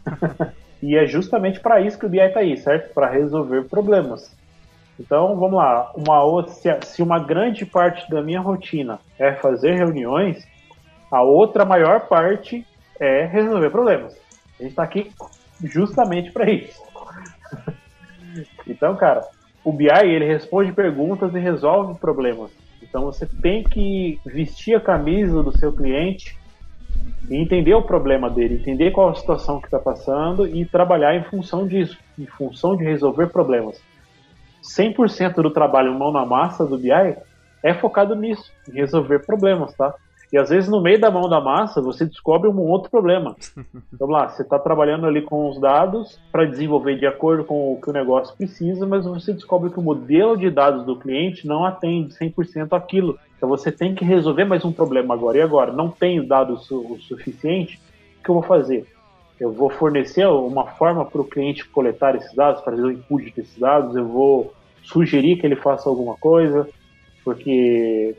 e 0.83 0.97
é 0.97 1.05
justamente 1.05 1.61
para 1.61 1.79
isso 1.79 1.97
que 1.97 2.05
o 2.05 2.09
BI 2.09 2.19
está 2.19 2.41
aí, 2.41 2.57
certo? 2.57 2.93
Para 2.93 3.09
resolver 3.09 3.63
problemas. 3.69 4.35
Então, 4.99 5.37
vamos 5.37 5.57
lá. 5.57 5.89
Uma 5.95 6.21
outra, 6.21 6.81
se, 6.83 7.01
uma 7.01 7.17
grande 7.17 7.65
parte 7.65 8.09
da 8.11 8.21
minha 8.21 8.41
rotina 8.41 8.99
é 9.17 9.31
fazer 9.31 9.75
reuniões, 9.75 10.45
a 11.09 11.23
outra 11.23 11.63
maior 11.63 12.09
parte 12.09 12.67
é 12.99 13.25
resolver 13.25 13.69
problemas. 13.69 14.13
A 14.59 14.63
gente 14.63 14.71
está 14.71 14.83
aqui 14.83 15.09
justamente 15.63 16.29
para 16.29 16.51
isso. 16.51 16.83
então, 18.67 18.97
cara, 18.97 19.25
o 19.63 19.72
BI 19.72 19.88
ele 20.03 20.25
responde 20.25 20.72
perguntas 20.72 21.34
e 21.34 21.39
resolve 21.39 22.00
problemas. 22.00 22.51
Então 22.82 23.05
você 23.05 23.25
tem 23.25 23.63
que 23.63 24.20
vestir 24.25 24.75
a 24.75 24.82
camisa 24.82 25.41
do 25.41 25.58
seu 25.58 25.72
cliente 25.72 26.38
e 27.29 27.36
entender 27.36 27.74
o 27.74 27.82
problema 27.82 28.29
dele, 28.29 28.55
entender 28.55 28.91
qual 28.91 29.10
a 29.10 29.15
situação 29.15 29.60
que 29.60 29.67
está 29.67 29.79
passando 29.79 30.46
e 30.46 30.65
trabalhar 30.65 31.15
em 31.15 31.24
função 31.24 31.65
disso, 31.65 31.98
em 32.20 32.25
função 32.25 32.75
de 32.75 32.84
resolver 32.84 33.27
problemas. 33.27 33.82
100% 34.62 35.36
do 35.36 35.51
trabalho 35.51 35.98
mão 35.98 36.12
na 36.12 36.25
massa 36.25 36.65
do 36.65 36.77
BI 36.77 37.15
é 37.63 37.74
focado 37.74 38.15
nisso, 38.15 38.51
em 38.70 38.74
resolver 38.74 39.20
problemas, 39.25 39.74
tá? 39.74 39.93
E 40.33 40.37
às 40.37 40.49
vezes 40.49 40.67
no 40.67 40.81
meio 40.81 40.99
da 40.99 41.11
mão 41.11 41.29
da 41.29 41.39
massa 41.39 41.79
você 41.79 42.07
descobre 42.07 42.49
um 42.49 42.57
outro 42.57 42.89
problema. 42.89 43.35
Vamos 43.93 44.15
lá, 44.15 44.27
você 44.27 44.41
está 44.41 44.57
trabalhando 44.57 45.05
ali 45.05 45.21
com 45.21 45.47
os 45.47 45.61
dados 45.61 46.19
para 46.31 46.45
desenvolver 46.45 46.97
de 46.97 47.05
acordo 47.05 47.43
com 47.43 47.73
o 47.73 47.79
que 47.79 47.91
o 47.91 47.93
negócio 47.93 48.35
precisa, 48.35 48.87
mas 48.87 49.05
você 49.05 49.31
descobre 49.31 49.69
que 49.69 49.77
o 49.77 49.83
modelo 49.83 50.35
de 50.35 50.49
dados 50.49 50.87
do 50.87 50.97
cliente 50.97 51.45
não 51.45 51.63
atende 51.63 52.15
100% 52.15 52.75
aquilo. 52.75 53.19
Então 53.37 53.47
você 53.47 53.71
tem 53.71 53.93
que 53.93 54.03
resolver 54.03 54.43
mais 54.43 54.65
um 54.65 54.71
problema 54.71 55.13
agora. 55.13 55.37
E 55.37 55.41
agora? 55.41 55.71
Não 55.71 55.91
tenho 55.91 56.27
dados 56.27 56.69
o 56.71 56.97
suficiente? 57.01 57.79
O 58.19 58.23
que 58.23 58.29
eu 58.31 58.33
vou 58.33 58.43
fazer? 58.43 58.87
Eu 59.39 59.51
vou 59.51 59.69
fornecer 59.69 60.25
uma 60.25 60.65
forma 60.65 61.05
para 61.05 61.21
o 61.21 61.25
cliente 61.25 61.63
coletar 61.69 62.15
esses 62.15 62.33
dados, 62.33 62.63
fazer 62.63 62.81
o 62.81 62.91
input 62.91 63.31
desses 63.35 63.59
dados, 63.59 63.95
eu 63.95 64.07
vou 64.07 64.51
sugerir 64.81 65.35
que 65.35 65.45
ele 65.45 65.57
faça 65.57 65.87
alguma 65.87 66.15
coisa, 66.15 66.67
porque 67.23 68.15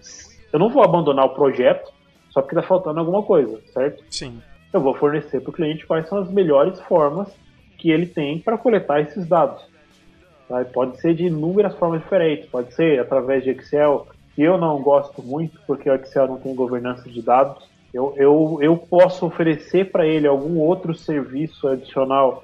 eu 0.52 0.58
não 0.60 0.68
vou 0.68 0.84
abandonar 0.84 1.24
o 1.24 1.34
projeto 1.34 1.93
só 2.34 2.42
porque 2.42 2.56
está 2.56 2.66
faltando 2.66 2.98
alguma 2.98 3.22
coisa, 3.22 3.60
certo? 3.72 4.02
Sim. 4.10 4.42
Eu 4.72 4.80
vou 4.80 4.92
fornecer 4.92 5.40
para 5.40 5.50
o 5.50 5.52
cliente 5.52 5.86
quais 5.86 6.08
são 6.08 6.18
as 6.18 6.28
melhores 6.28 6.80
formas 6.80 7.28
que 7.78 7.90
ele 7.90 8.06
tem 8.06 8.40
para 8.40 8.58
coletar 8.58 9.00
esses 9.00 9.24
dados. 9.24 9.64
Tá? 10.48 10.64
Pode 10.64 11.00
ser 11.00 11.14
de 11.14 11.26
inúmeras 11.26 11.76
formas 11.76 12.02
diferentes, 12.02 12.50
pode 12.50 12.74
ser 12.74 12.98
através 12.98 13.44
de 13.44 13.50
Excel, 13.50 14.08
que 14.34 14.42
eu 14.42 14.58
não 14.58 14.82
gosto 14.82 15.22
muito 15.22 15.60
porque 15.64 15.88
o 15.88 15.94
Excel 15.94 16.26
não 16.26 16.38
tem 16.38 16.56
governança 16.56 17.08
de 17.08 17.22
dados. 17.22 17.62
Eu, 17.92 18.12
eu, 18.16 18.58
eu 18.60 18.76
posso 18.76 19.24
oferecer 19.24 19.92
para 19.92 20.04
ele 20.04 20.26
algum 20.26 20.58
outro 20.58 20.92
serviço 20.92 21.68
adicional 21.68 22.42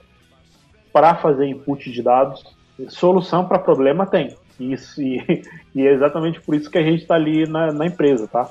para 0.92 1.16
fazer 1.16 1.47
input 1.47 1.90
de 1.90 2.00
dados. 2.00 2.44
Solução 2.88 3.44
para 3.44 3.59
problema 3.59 4.06
tem. 4.06 4.37
Isso, 4.61 5.02
e, 5.02 5.42
e, 5.75 5.85
é 5.85 5.92
exatamente 5.92 6.40
por 6.40 6.54
isso 6.54 6.70
que 6.70 6.78
a 6.78 6.82
gente 6.82 7.02
está 7.02 7.16
ali 7.16 7.44
na, 7.49 7.73
na 7.73 7.87
empresa, 7.87 8.28
tá? 8.28 8.49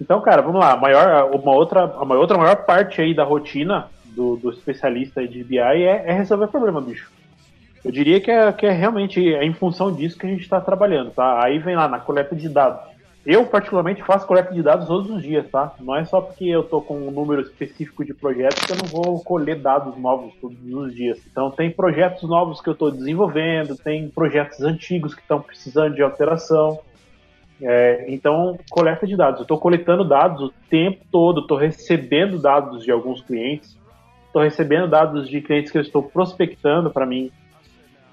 Então, 0.00 0.20
cara, 0.20 0.42
vamos 0.42 0.60
lá. 0.60 0.72
A 0.72 0.76
maior, 0.76 1.30
uma 1.34 1.54
outra, 1.54 1.84
a 1.84 2.14
outra 2.14 2.38
maior 2.38 2.56
parte 2.64 3.00
aí 3.00 3.14
da 3.14 3.24
rotina 3.24 3.88
do, 4.04 4.36
do 4.36 4.50
especialista 4.50 5.26
de 5.26 5.42
BI 5.42 5.58
é, 5.58 6.04
é, 6.06 6.12
resolver 6.12 6.48
problema, 6.48 6.80
bicho. 6.80 7.10
Eu 7.84 7.90
diria 7.90 8.20
que 8.20 8.30
é, 8.30 8.52
que 8.52 8.66
é 8.66 8.70
realmente 8.70 9.34
é 9.34 9.44
em 9.44 9.52
função 9.52 9.92
disso 9.92 10.18
que 10.18 10.26
a 10.26 10.30
gente 10.30 10.42
está 10.42 10.60
trabalhando, 10.60 11.10
tá? 11.10 11.42
Aí 11.42 11.58
vem 11.58 11.74
lá 11.74 11.88
na 11.88 11.98
coleta 11.98 12.34
de 12.34 12.48
dados. 12.48 12.92
Eu, 13.24 13.46
particularmente, 13.46 14.02
faço 14.02 14.26
coleta 14.26 14.52
de 14.52 14.62
dados 14.62 14.88
todos 14.88 15.08
os 15.08 15.22
dias, 15.22 15.48
tá? 15.48 15.72
Não 15.80 15.94
é 15.94 16.04
só 16.04 16.20
porque 16.20 16.44
eu 16.44 16.64
tô 16.64 16.80
com 16.80 16.96
um 16.96 17.10
número 17.10 17.40
específico 17.40 18.04
de 18.04 18.12
projetos 18.12 18.64
que 18.64 18.72
eu 18.72 18.76
não 18.76 18.84
vou 18.84 19.22
colher 19.22 19.60
dados 19.60 19.96
novos 19.96 20.34
todos 20.40 20.58
os 20.60 20.92
dias. 20.92 21.20
Então, 21.30 21.48
tem 21.48 21.70
projetos 21.70 22.28
novos 22.28 22.60
que 22.60 22.68
eu 22.68 22.72
estou 22.72 22.90
desenvolvendo, 22.90 23.76
tem 23.76 24.08
projetos 24.08 24.60
antigos 24.60 25.14
que 25.14 25.22
estão 25.22 25.40
precisando 25.40 25.94
de 25.94 26.02
alteração. 26.02 26.80
É, 27.62 28.06
então, 28.08 28.58
coleta 28.68 29.06
de 29.06 29.16
dados. 29.16 29.38
Eu 29.38 29.42
estou 29.42 29.58
coletando 29.58 30.04
dados 30.04 30.42
o 30.42 30.52
tempo 30.68 31.04
todo, 31.12 31.42
estou 31.42 31.56
recebendo 31.56 32.38
dados 32.38 32.82
de 32.82 32.90
alguns 32.90 33.22
clientes, 33.22 33.78
estou 34.26 34.42
recebendo 34.42 34.88
dados 34.88 35.28
de 35.28 35.40
clientes 35.40 35.70
que 35.70 35.78
eu 35.78 35.82
estou 35.82 36.02
prospectando 36.02 36.90
para 36.90 37.06
mim 37.06 37.30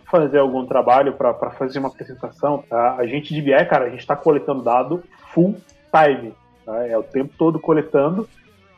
fazer 0.10 0.40
algum 0.40 0.66
trabalho, 0.66 1.14
para 1.14 1.52
fazer 1.52 1.80
uma 1.80 1.88
apresentação. 1.88 2.64
Tá? 2.70 2.96
A 2.98 3.06
gente 3.08 3.34
de 3.34 3.42
BI, 3.42 3.66
cara, 3.66 3.86
a 3.86 3.90
gente 3.90 4.02
está 4.02 4.16
coletando 4.16 4.64
dado 4.64 5.04
full 5.34 5.56
time. 5.92 6.34
Tá? 6.66 6.86
É 6.88 6.98
o 6.98 7.04
tempo 7.04 7.34
todo 7.38 7.60
coletando 7.60 8.28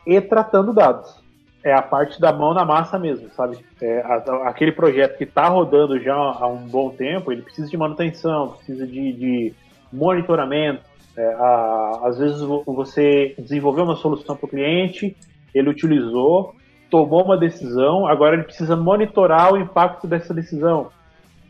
e 0.06 0.20
tratando 0.22 0.74
dados. 0.74 1.20
É 1.64 1.74
a 1.74 1.82
parte 1.82 2.20
da 2.20 2.34
mão 2.34 2.54
na 2.54 2.66
massa 2.66 2.98
mesmo, 2.98 3.30
sabe? 3.32 3.60
É, 3.82 4.00
a, 4.02 4.50
aquele 4.50 4.72
projeto 4.72 5.18
que 5.18 5.26
está 5.26 5.48
rodando 5.48 6.00
já 6.00 6.16
há 6.16 6.48
um 6.48 6.68
bom 6.68 6.90
tempo, 6.90 7.32
ele 7.32 7.44
precisa 7.44 7.70
de 7.70 7.78
manutenção, 7.78 8.54
precisa 8.54 8.88
de, 8.88 9.14
de 9.14 9.54
monitoramento. 9.92 10.82
É, 11.18 11.34
a, 11.34 12.02
às 12.06 12.18
vezes 12.18 12.42
você 12.66 13.36
desenvolveu 13.38 13.84
uma 13.84 13.96
solução 13.96 14.36
para 14.36 14.46
o 14.46 14.50
cliente, 14.50 15.16
ele 15.54 15.70
utilizou, 15.70 16.56
tomou 16.90 17.24
uma 17.24 17.38
decisão, 17.38 18.08
agora 18.08 18.36
ele 18.36 18.44
precisa 18.44 18.76
monitorar 18.76 19.54
o 19.54 19.58
impacto 19.58 20.08
dessa 20.08 20.34
decisão. 20.34 20.90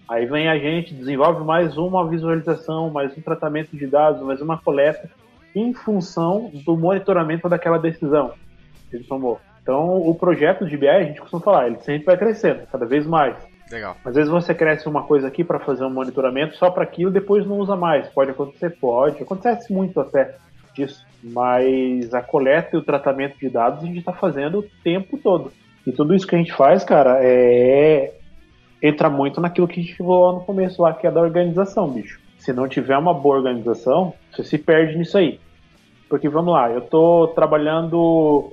Aí 0.09 0.25
vem 0.25 0.49
a 0.49 0.57
gente, 0.57 0.93
desenvolve 0.93 1.43
mais 1.45 1.77
uma 1.77 2.07
visualização, 2.07 2.89
mais 2.89 3.15
um 3.17 3.21
tratamento 3.21 3.75
de 3.77 3.87
dados, 3.87 4.21
mais 4.21 4.41
uma 4.41 4.57
coleta, 4.57 5.09
em 5.55 5.73
função 5.73 6.51
do 6.65 6.75
monitoramento 6.75 7.47
daquela 7.47 7.77
decisão 7.77 8.33
que 8.89 8.97
ele 8.97 9.03
tomou. 9.05 9.39
Então, 9.61 9.97
o 9.97 10.13
projeto 10.15 10.65
de 10.65 10.75
BI, 10.75 10.87
a 10.87 11.03
gente 11.03 11.21
costuma 11.21 11.41
falar, 11.41 11.67
ele 11.67 11.79
sempre 11.79 12.05
vai 12.05 12.17
crescendo, 12.17 12.67
cada 12.71 12.85
vez 12.85 13.05
mais. 13.05 13.37
Legal. 13.71 13.95
Às 14.03 14.15
vezes 14.15 14.29
você 14.29 14.53
cresce 14.53 14.87
uma 14.87 15.03
coisa 15.03 15.27
aqui 15.27 15.43
para 15.43 15.59
fazer 15.59 15.85
um 15.85 15.89
monitoramento 15.89 16.55
só 16.57 16.69
para 16.69 16.83
aquilo, 16.83 17.09
depois 17.09 17.45
não 17.45 17.57
usa 17.57 17.75
mais. 17.75 18.07
Pode 18.09 18.31
acontecer, 18.31 18.71
pode. 18.71 19.21
Acontece 19.23 19.71
muito 19.71 19.99
até 19.99 20.35
disso. 20.73 21.05
Mas 21.23 22.13
a 22.13 22.21
coleta 22.21 22.75
e 22.75 22.79
o 22.79 22.83
tratamento 22.83 23.37
de 23.37 23.49
dados 23.49 23.83
a 23.83 23.87
gente 23.87 23.99
está 23.99 24.13
fazendo 24.13 24.59
o 24.59 24.65
tempo 24.83 25.17
todo. 25.17 25.51
E 25.85 25.91
tudo 25.91 26.13
isso 26.13 26.27
que 26.27 26.35
a 26.35 26.37
gente 26.37 26.53
faz, 26.53 26.83
cara, 26.83 27.19
é 27.21 28.13
entra 28.81 29.09
muito 29.09 29.39
naquilo 29.39 29.67
que 29.67 29.79
a 29.79 29.83
gente 29.83 29.95
falou 29.95 30.33
no 30.33 30.41
começo 30.41 30.81
lá, 30.81 30.93
que 30.93 31.05
é 31.05 31.11
da 31.11 31.21
organização, 31.21 31.87
bicho. 31.89 32.19
Se 32.39 32.51
não 32.51 32.67
tiver 32.67 32.97
uma 32.97 33.13
boa 33.13 33.37
organização, 33.37 34.13
você 34.31 34.43
se 34.43 34.57
perde 34.57 34.97
nisso 34.97 35.17
aí. 35.17 35.39
Porque 36.09 36.27
vamos 36.27 36.51
lá, 36.51 36.69
eu 36.71 36.79
estou 36.79 37.27
trabalhando 37.27 38.51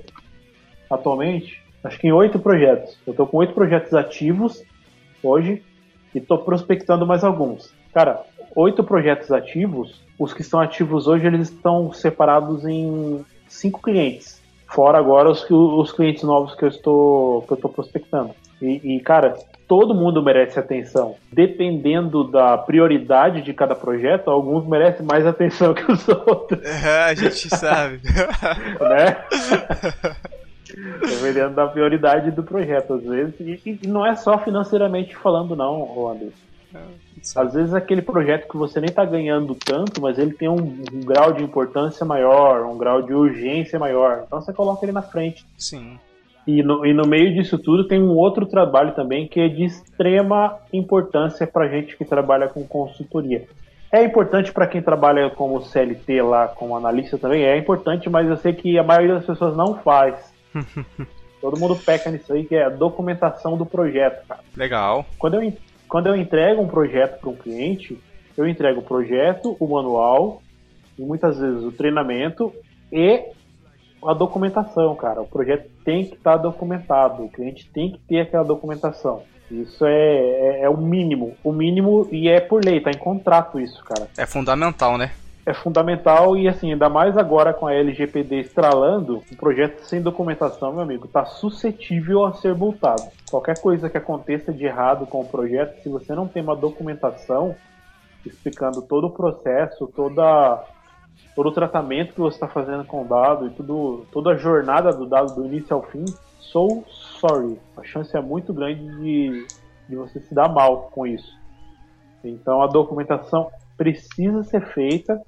atualmente, 0.89 1.61
acho 1.83 1.97
que 1.97 2.07
em 2.07 2.11
oito 2.11 2.37
projetos. 2.37 2.97
Eu 3.07 3.11
estou 3.11 3.25
com 3.25 3.37
oito 3.37 3.53
projetos 3.53 3.93
ativos 3.93 4.63
hoje 5.23 5.63
e 6.13 6.17
estou 6.17 6.39
prospectando 6.39 7.05
mais 7.05 7.23
alguns. 7.23 7.73
Cara, 7.93 8.23
oito 8.55 8.83
projetos 8.83 9.31
ativos, 9.31 10.01
os 10.17 10.33
que 10.33 10.41
estão 10.41 10.59
ativos 10.59 11.07
hoje, 11.07 11.27
eles 11.27 11.49
estão 11.49 11.91
separados 11.93 12.65
em 12.65 13.23
cinco 13.47 13.81
clientes. 13.81 14.41
Fora 14.67 14.99
agora 14.99 15.29
os, 15.29 15.45
os 15.49 15.91
clientes 15.91 16.23
novos 16.23 16.53
que 16.53 16.63
eu 16.63 16.69
estou, 16.69 17.41
que 17.43 17.53
eu 17.53 17.55
estou 17.55 17.71
prospectando. 17.71 18.35
E, 18.61 18.97
e, 18.97 18.99
cara, 18.99 19.35
todo 19.67 19.95
mundo 19.95 20.21
merece 20.21 20.59
atenção. 20.59 21.15
Dependendo 21.31 22.23
da 22.23 22.57
prioridade 22.57 23.41
de 23.41 23.53
cada 23.53 23.73
projeto, 23.73 24.29
alguns 24.29 24.67
merecem 24.67 25.05
mais 25.05 25.25
atenção 25.25 25.73
que 25.75 25.89
os 25.91 26.07
outros. 26.07 26.63
É, 26.63 27.03
a 27.05 27.13
gente 27.15 27.49
sabe. 27.49 28.01
né? 28.79 29.17
Dependendo 31.01 31.55
da 31.55 31.67
prioridade 31.67 32.31
do 32.31 32.43
projeto, 32.43 32.93
às 32.93 33.03
vezes. 33.03 33.39
E, 33.39 33.79
e 33.83 33.87
não 33.87 34.05
é 34.05 34.15
só 34.15 34.37
financeiramente 34.37 35.15
falando, 35.15 35.55
não, 35.55 36.09
Anderson. 36.09 36.49
Às 37.35 37.53
vezes 37.53 37.73
aquele 37.73 38.01
projeto 38.01 38.47
que 38.47 38.55
você 38.55 38.79
nem 38.79 38.89
está 38.89 39.03
ganhando 39.03 39.55
tanto, 39.55 40.01
mas 40.01 40.17
ele 40.17 40.33
tem 40.33 40.47
um, 40.47 40.83
um, 40.93 41.01
grau 41.03 41.33
de 41.33 41.43
importância 41.43 42.05
maior, 42.05 42.63
um 42.65 42.77
grau 42.77 43.01
de 43.01 43.13
urgência 43.13 43.79
maior. 43.79 44.23
Então 44.25 44.39
você 44.39 44.53
coloca 44.53 44.85
ele 44.85 44.91
na 44.91 45.01
frente. 45.01 45.45
Sim. 45.57 45.99
E 46.47 46.63
no, 46.63 46.85
e 46.85 46.93
no 46.93 47.07
meio 47.07 47.33
disso 47.33 47.57
tudo 47.57 47.87
tem 47.87 48.01
um 48.01 48.15
outro 48.15 48.45
trabalho 48.45 48.93
também 48.93 49.27
que 49.27 49.39
é 49.39 49.47
de 49.47 49.65
extrema 49.65 50.57
importância 50.71 51.45
para 51.45 51.67
gente 51.67 51.97
que 51.97 52.05
trabalha 52.05 52.47
com 52.47 52.65
consultoria. 52.65 53.45
É 53.91 54.03
importante 54.03 54.51
para 54.51 54.67
quem 54.67 54.81
trabalha 54.81 55.29
como 55.31 55.61
CLT 55.61 56.21
lá, 56.21 56.47
como 56.47 56.77
analista 56.77 57.17
também, 57.17 57.43
é 57.43 57.57
importante, 57.57 58.09
mas 58.09 58.29
eu 58.29 58.37
sei 58.37 58.53
que 58.53 58.77
a 58.77 58.83
maioria 58.83 59.15
das 59.15 59.25
pessoas 59.25 59.57
não 59.57 59.75
faz. 59.79 60.31
Todo 61.41 61.57
mundo 61.57 61.75
peca 61.75 62.11
nisso 62.11 62.33
aí, 62.33 62.43
que 62.45 62.55
é 62.55 62.65
a 62.65 62.69
documentação 62.69 63.57
do 63.57 63.65
projeto, 63.65 64.27
cara. 64.27 64.41
Legal. 64.57 65.05
Quando 65.17 65.41
eu, 65.41 65.53
quando 65.87 66.07
eu 66.07 66.15
entrego 66.15 66.61
um 66.61 66.67
projeto 66.67 67.19
para 67.19 67.29
um 67.29 67.35
cliente, 67.35 67.97
eu 68.37 68.47
entrego 68.47 68.81
o 68.81 68.83
projeto, 68.83 69.55
o 69.59 69.67
manual, 69.67 70.41
e 70.97 71.01
muitas 71.01 71.39
vezes 71.39 71.63
o 71.63 71.71
treinamento 71.71 72.53
e 72.91 73.23
a 74.03 74.13
documentação, 74.13 74.95
cara. 74.95 75.21
O 75.21 75.27
projeto 75.27 75.69
tem 75.83 76.05
que 76.05 76.15
estar 76.15 76.33
tá 76.33 76.37
documentado, 76.37 77.23
o 77.23 77.29
cliente 77.29 77.69
tem 77.69 77.91
que 77.91 77.99
ter 77.99 78.21
aquela 78.21 78.43
documentação. 78.43 79.23
Isso 79.49 79.85
é, 79.85 79.91
é, 79.91 80.61
é, 80.63 80.69
o 80.69 80.77
mínimo. 80.77 81.35
O 81.43 81.51
mínimo, 81.51 82.07
e 82.11 82.29
é 82.29 82.39
por 82.39 82.63
lei, 82.63 82.79
tá 82.79 82.91
em 82.91 82.97
contrato 82.97 83.59
isso, 83.59 83.83
cara. 83.83 84.07
É 84.17 84.25
fundamental, 84.25 84.97
né? 84.97 85.11
É 85.49 85.53
fundamental 85.55 86.37
e 86.37 86.47
assim, 86.47 86.73
ainda 86.73 86.89
mais 86.89 87.17
agora 87.17 87.51
com 87.55 87.65
a 87.65 87.73
LGPD 87.73 88.41
estralando, 88.41 89.23
um 89.31 89.35
projeto 89.35 89.81
sem 89.81 89.99
documentação, 89.99 90.71
meu 90.71 90.81
amigo, 90.83 91.07
tá 91.07 91.25
suscetível 91.25 92.23
a 92.23 92.33
ser 92.33 92.53
multado. 92.53 93.01
Qualquer 93.31 93.59
coisa 93.59 93.89
que 93.89 93.97
aconteça 93.97 94.53
de 94.53 94.63
errado 94.65 95.07
com 95.07 95.21
o 95.21 95.25
projeto, 95.25 95.81
se 95.81 95.89
você 95.89 96.13
não 96.13 96.27
tem 96.27 96.43
uma 96.43 96.55
documentação 96.55 97.55
explicando 98.23 98.83
todo 98.83 99.07
o 99.07 99.09
processo, 99.09 99.91
toda 99.95 100.63
todo 101.35 101.49
o 101.49 101.51
tratamento 101.51 102.13
que 102.13 102.19
você 102.19 102.35
está 102.35 102.47
fazendo 102.47 102.85
com 102.85 103.01
o 103.01 103.07
dado 103.07 103.47
e 103.47 103.49
tudo, 103.49 104.05
toda 104.11 104.33
a 104.33 104.37
jornada 104.37 104.93
do 104.93 105.07
dado 105.07 105.33
do 105.33 105.47
início 105.47 105.75
ao 105.75 105.81
fim, 105.81 106.05
sou 106.37 106.85
sorry. 106.87 107.57
A 107.75 107.81
chance 107.81 108.15
é 108.15 108.21
muito 108.21 108.53
grande 108.53 108.85
de, 108.97 109.47
de 109.89 109.95
você 109.95 110.19
se 110.19 110.35
dar 110.35 110.47
mal 110.47 110.91
com 110.91 111.07
isso. 111.07 111.35
Então 112.23 112.61
a 112.61 112.67
documentação 112.67 113.49
precisa 113.75 114.43
ser 114.43 114.61
feita 114.75 115.19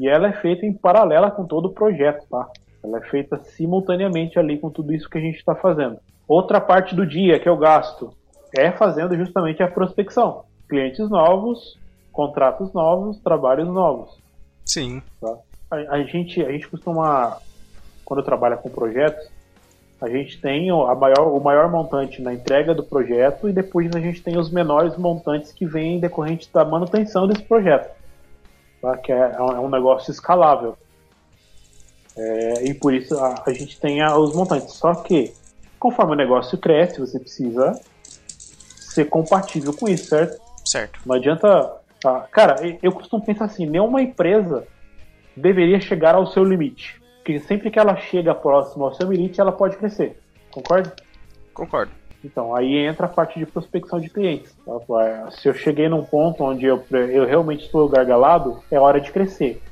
e 0.00 0.08
ela 0.08 0.28
é 0.28 0.32
feita 0.32 0.64
em 0.64 0.72
paralela 0.72 1.30
com 1.30 1.44
todo 1.44 1.66
o 1.66 1.74
projeto, 1.74 2.26
tá? 2.30 2.48
Ela 2.82 2.98
é 2.98 3.02
feita 3.02 3.38
simultaneamente 3.38 4.38
ali 4.38 4.58
com 4.58 4.70
tudo 4.70 4.94
isso 4.94 5.08
que 5.08 5.18
a 5.18 5.20
gente 5.20 5.36
está 5.36 5.54
fazendo. 5.54 5.98
Outra 6.26 6.58
parte 6.60 6.94
do 6.94 7.06
dia 7.06 7.38
que 7.38 7.48
eu 7.48 7.56
gasto 7.56 8.10
é 8.56 8.72
fazendo 8.72 9.14
justamente 9.14 9.62
a 9.62 9.68
prospecção. 9.68 10.44
Clientes 10.68 11.10
novos, 11.10 11.78
contratos 12.10 12.72
novos, 12.72 13.18
trabalhos 13.18 13.68
novos. 13.68 14.18
Sim. 14.64 15.02
Tá? 15.20 15.36
a, 15.70 15.76
a, 15.96 16.02
gente, 16.02 16.42
a 16.42 16.50
gente 16.50 16.66
costuma, 16.66 17.36
quando 18.04 18.22
trabalha 18.22 18.56
com 18.56 18.68
projetos, 18.68 19.28
a 20.00 20.08
gente 20.08 20.40
tem 20.40 20.70
a 20.70 20.94
maior, 20.94 21.28
o 21.28 21.40
maior 21.40 21.70
montante 21.70 22.22
na 22.22 22.32
entrega 22.32 22.74
do 22.74 22.82
projeto 22.82 23.48
e 23.48 23.52
depois 23.52 23.94
a 23.94 24.00
gente 24.00 24.22
tem 24.22 24.38
os 24.38 24.50
menores 24.50 24.96
montantes 24.96 25.52
que 25.52 25.66
vêm 25.66 26.00
decorrente 26.00 26.48
da 26.52 26.64
manutenção 26.64 27.26
desse 27.26 27.42
projeto, 27.42 27.94
tá? 28.80 28.96
que 28.96 29.12
é, 29.12 29.36
é 29.36 29.42
um 29.42 29.68
negócio 29.68 30.10
escalável. 30.10 30.76
É, 32.16 32.64
e 32.64 32.74
por 32.74 32.92
isso 32.92 33.18
a, 33.18 33.42
a 33.46 33.52
gente 33.52 33.78
tem 33.78 34.00
a, 34.00 34.16
os 34.16 34.34
montantes. 34.34 34.74
Só 34.74 34.94
que, 34.94 35.32
conforme 35.78 36.12
o 36.12 36.16
negócio 36.16 36.58
cresce, 36.58 37.00
você 37.00 37.18
precisa 37.18 37.80
ser 38.90 39.06
compatível 39.06 39.72
com 39.72 39.88
isso, 39.88 40.06
certo? 40.06 40.40
Certo. 40.64 41.00
Não 41.06 41.14
adianta. 41.14 41.76
Ah, 42.04 42.26
cara, 42.30 42.56
eu 42.82 42.92
costumo 42.92 43.24
pensar 43.24 43.46
assim: 43.46 43.66
nenhuma 43.66 44.02
empresa 44.02 44.66
deveria 45.36 45.80
chegar 45.80 46.14
ao 46.14 46.26
seu 46.26 46.44
limite. 46.44 47.00
Porque 47.18 47.38
sempre 47.40 47.70
que 47.70 47.78
ela 47.78 47.96
chega 47.96 48.34
próximo 48.34 48.84
ao 48.84 48.94
seu 48.94 49.10
limite, 49.10 49.40
ela 49.40 49.52
pode 49.52 49.76
crescer. 49.76 50.18
Concorda? 50.50 50.94
Concordo. 51.54 51.99
Então, 52.22 52.54
aí 52.54 52.76
entra 52.76 53.06
a 53.06 53.08
parte 53.08 53.38
de 53.38 53.46
prospecção 53.46 53.98
de 53.98 54.10
clientes. 54.10 54.54
Se 55.32 55.48
eu 55.48 55.54
cheguei 55.54 55.88
num 55.88 56.04
ponto 56.04 56.44
onde 56.44 56.66
eu, 56.66 56.84
eu 56.90 57.26
realmente 57.26 57.64
estou 57.64 57.88
gargalado, 57.88 58.62
é 58.70 58.78
hora 58.78 59.00
de 59.00 59.10
crescer. 59.10 59.62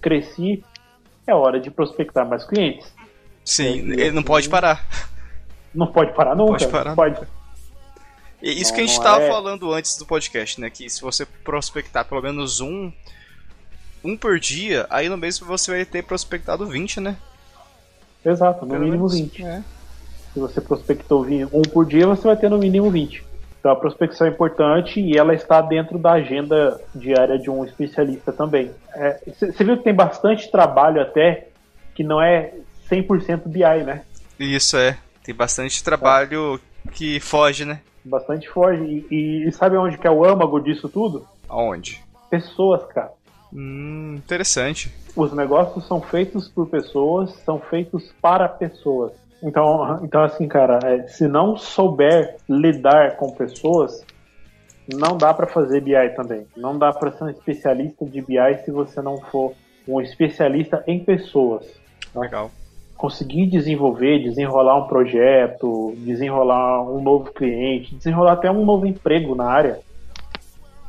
Cresci, 0.00 0.64
é 1.26 1.34
hora 1.34 1.60
de 1.60 1.70
prospectar 1.70 2.28
mais 2.28 2.44
clientes. 2.44 2.92
Sim, 3.44 3.92
ele 3.92 4.10
não 4.10 4.22
pode 4.22 4.48
parar. 4.48 4.84
Não 5.74 5.86
pode 5.86 6.12
parar 6.14 6.34
nunca. 6.34 6.52
Pode 6.52 6.68
parar. 6.68 6.94
Pode. 6.94 7.20
Isso 8.42 8.70
não, 8.70 8.74
que 8.76 8.80
a 8.82 8.86
gente 8.86 8.96
estava 8.96 9.22
é... 9.22 9.28
falando 9.28 9.72
antes 9.72 9.96
do 9.96 10.06
podcast, 10.06 10.60
né? 10.60 10.70
Que 10.70 10.88
se 10.88 11.00
você 11.00 11.26
prospectar 11.26 12.04
pelo 12.04 12.22
menos 12.22 12.60
um 12.60 12.92
um 14.04 14.16
por 14.16 14.38
dia, 14.38 14.86
aí 14.90 15.08
no 15.08 15.16
mês 15.16 15.38
você 15.38 15.70
vai 15.72 15.84
ter 15.84 16.04
prospectado 16.04 16.66
20, 16.66 17.00
né? 17.00 17.16
Exato, 18.24 18.64
no 18.64 18.72
Pelo 18.72 18.84
mínimo 18.84 19.08
menos, 19.08 19.18
20. 19.18 19.44
É. 19.44 19.62
Se 20.38 20.40
você 20.40 20.60
prospectou 20.60 21.26
um 21.52 21.62
por 21.62 21.84
dia, 21.84 22.06
você 22.06 22.22
vai 22.22 22.36
ter 22.36 22.48
no 22.48 22.58
mínimo 22.58 22.88
20. 22.92 23.24
Então 23.58 23.72
a 23.72 23.76
prospecção 23.76 24.24
é 24.24 24.30
importante 24.30 25.00
e 25.00 25.18
ela 25.18 25.34
está 25.34 25.60
dentro 25.60 25.98
da 25.98 26.12
agenda 26.12 26.80
diária 26.94 27.36
de 27.36 27.50
um 27.50 27.64
especialista 27.64 28.32
também. 28.32 28.70
Você 29.26 29.46
é, 29.46 29.64
viu 29.64 29.76
que 29.76 29.82
tem 29.82 29.92
bastante 29.92 30.48
trabalho 30.48 31.02
até 31.02 31.48
que 31.92 32.04
não 32.04 32.22
é 32.22 32.52
100% 32.88 33.42
BI, 33.46 33.84
né? 33.84 34.02
Isso 34.38 34.76
é. 34.76 34.96
Tem 35.24 35.34
bastante 35.34 35.82
trabalho 35.82 36.60
é. 36.86 36.90
que 36.92 37.18
foge, 37.18 37.64
né? 37.64 37.80
Bastante 38.04 38.48
foge. 38.48 39.04
E, 39.10 39.48
e, 39.48 39.52
sabe 39.52 39.76
onde 39.76 39.98
que 39.98 40.06
é 40.06 40.10
o 40.10 40.24
âmago 40.24 40.60
disso 40.60 40.88
tudo? 40.88 41.26
Aonde? 41.48 42.00
Pessoas, 42.30 42.84
cara. 42.92 43.10
Hum, 43.52 44.14
interessante. 44.16 44.94
Os 45.16 45.32
negócios 45.32 45.84
são 45.88 46.00
feitos 46.00 46.46
por 46.46 46.68
pessoas, 46.68 47.32
são 47.44 47.58
feitos 47.58 48.14
para 48.22 48.48
pessoas. 48.48 49.10
Então, 49.42 50.00
então 50.02 50.22
assim, 50.22 50.48
cara, 50.48 50.78
é, 50.84 51.06
se 51.06 51.28
não 51.28 51.56
souber 51.56 52.36
lidar 52.48 53.16
com 53.16 53.30
pessoas, 53.30 54.04
não 54.92 55.16
dá 55.16 55.32
para 55.32 55.46
fazer 55.46 55.80
BI 55.80 56.08
também. 56.16 56.46
Não 56.56 56.78
dá 56.78 56.92
para 56.92 57.12
ser 57.12 57.24
um 57.24 57.30
especialista 57.30 58.04
de 58.04 58.20
BI 58.20 58.58
se 58.64 58.70
você 58.70 59.00
não 59.00 59.18
for 59.18 59.52
um 59.86 60.00
especialista 60.00 60.82
em 60.86 61.04
pessoas. 61.04 61.66
Tá? 62.12 62.20
Legal. 62.20 62.50
Conseguir 62.96 63.46
desenvolver, 63.46 64.18
desenrolar 64.18 64.76
um 64.76 64.88
projeto, 64.88 65.94
desenrolar 65.98 66.82
um 66.82 67.00
novo 67.00 67.32
cliente, 67.32 67.94
desenrolar 67.94 68.32
até 68.32 68.50
um 68.50 68.64
novo 68.64 68.86
emprego 68.86 69.36
na 69.36 69.44
área. 69.44 69.78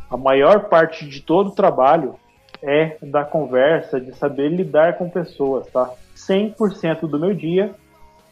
A 0.09 0.17
maior 0.17 0.69
parte 0.69 1.07
de 1.07 1.21
todo 1.21 1.49
o 1.49 1.55
trabalho 1.55 2.15
é 2.63 2.97
da 3.03 3.23
conversa, 3.23 4.01
de 4.01 4.11
saber 4.15 4.49
lidar 4.49 4.97
com 4.97 5.07
pessoas, 5.07 5.67
tá? 5.67 5.91
100% 6.15 7.01
do 7.01 7.19
meu 7.19 7.33
dia 7.33 7.75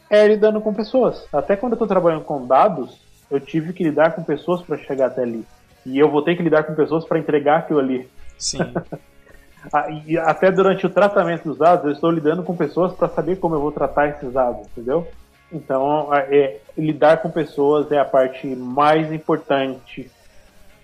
é 0.10 0.28
lidando 0.28 0.62
com 0.62 0.74
pessoas. 0.74 1.28
Até 1.34 1.56
quando 1.56 1.74
eu 1.74 1.76
estou 1.76 1.88
trabalhando 1.88 2.24
com 2.24 2.46
dados, 2.46 3.00
eu 3.30 3.40
tive 3.40 3.74
que 3.74 3.84
lidar 3.84 4.12
com 4.12 4.24
pessoas 4.24 4.62
para 4.62 4.78
chegar 4.78 5.08
até 5.08 5.24
ali. 5.24 5.46
E 5.86 5.98
eu 5.98 6.10
vou 6.10 6.22
ter 6.22 6.36
que 6.36 6.44
lidar 6.44 6.64
com 6.64 6.76
pessoas 6.76 7.06
para 7.06 7.20
entregar 7.20 7.60
aquilo 7.60 7.80
ali. 7.80 8.10
Sim. 8.38 8.60
Ah, 9.74 9.90
e 9.90 10.18
até 10.18 10.50
durante 10.50 10.86
o 10.86 10.90
tratamento 10.90 11.44
dos 11.44 11.58
dados, 11.58 11.84
eu 11.84 11.92
estou 11.92 12.10
lidando 12.10 12.42
com 12.42 12.56
pessoas 12.56 12.94
para 12.94 13.10
saber 13.10 13.38
como 13.38 13.56
eu 13.56 13.60
vou 13.60 13.72
tratar 13.72 14.08
esses 14.08 14.32
dados, 14.32 14.66
entendeu? 14.68 15.06
Então, 15.52 16.10
é, 16.14 16.58
lidar 16.78 17.18
com 17.18 17.30
pessoas 17.30 17.92
é 17.92 18.00
a 18.00 18.06
parte 18.06 18.48
mais 18.48 19.12
importante 19.12 20.10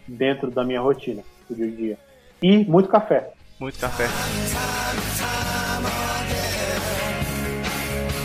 dentro 0.07 0.49
da 0.49 0.63
minha 0.63 0.81
rotina 0.81 1.21
do 1.49 1.55
dia 1.55 1.67
a 1.67 1.71
dia. 1.71 1.97
E 2.41 2.57
muito 2.65 2.89
café. 2.89 3.31
Muito 3.59 3.79
café. 3.79 4.05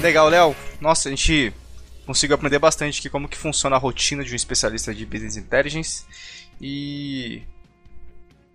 Legal, 0.00 0.28
Léo. 0.28 0.54
Nossa, 0.80 1.08
a 1.08 1.10
gente 1.10 1.52
conseguiu 2.06 2.36
aprender 2.36 2.60
bastante 2.60 3.00
aqui 3.00 3.10
como 3.10 3.28
que 3.28 3.36
funciona 3.36 3.74
a 3.74 3.78
rotina 3.78 4.22
de 4.24 4.32
um 4.32 4.36
especialista 4.36 4.94
de 4.94 5.04
Business 5.04 5.36
Intelligence. 5.36 6.06
E 6.60 7.42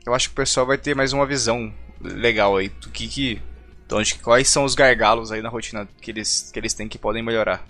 eu 0.06 0.14
acho 0.14 0.30
que 0.30 0.34
o 0.34 0.38
pessoal 0.38 0.66
vai 0.66 0.78
ter 0.78 0.96
mais 0.96 1.12
uma 1.12 1.26
visão 1.26 1.74
legal 2.02 2.56
aí 2.56 2.70
do 2.70 2.88
que, 2.90 3.10
que 3.10 3.42
de 3.88 3.94
onde, 3.94 4.16
quais 4.16 4.48
são 4.48 4.64
os 4.64 4.74
gargalos 4.74 5.34
aí 5.34 5.42
na 5.42 5.50
rotina 5.50 5.86
que 6.02 6.12
eles, 6.12 6.50
que 6.52 6.60
eles 6.60 6.74
têm 6.74 6.88
que 6.88 6.98
podem 6.98 7.22
melhorar. 7.22 7.68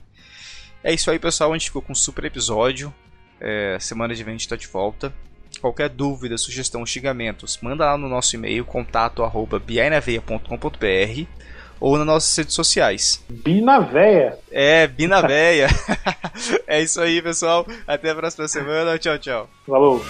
É 0.83 0.93
isso 0.93 1.09
aí, 1.09 1.17
pessoal. 1.17 1.51
A 1.51 1.57
gente 1.57 1.65
ficou 1.65 1.81
com 1.81 1.93
um 1.93 1.95
super 1.95 2.25
episódio. 2.25 2.93
É, 3.41 3.79
semana 3.79 4.13
de 4.13 4.23
vem 4.23 4.35
a 4.35 4.37
gente 4.37 4.47
tá 4.47 4.55
de 4.55 4.67
volta. 4.67 5.11
Qualquer 5.59 5.89
dúvida, 5.89 6.37
sugestão, 6.37 6.85
xingamentos, 6.85 7.57
manda 7.61 7.85
lá 7.85 7.97
no 7.97 8.07
nosso 8.07 8.35
e-mail 8.35 8.63
contato@biainaveia.com.br 8.65 11.43
ou 11.83 11.97
nas 11.97 12.07
nossas 12.07 12.37
redes 12.37 12.53
sociais. 12.53 13.21
Bina 13.29 13.81
véia. 13.81 14.39
É, 14.49 14.87
Bina 14.87 15.21
véia. 15.21 15.67
é 16.65 16.81
isso 16.81 17.01
aí, 17.01 17.21
pessoal. 17.21 17.67
Até 17.85 18.11
a 18.11 18.15
próxima 18.15 18.47
semana. 18.47 18.97
Tchau, 18.97 19.19
tchau. 19.19 19.49
Falou. 19.67 20.01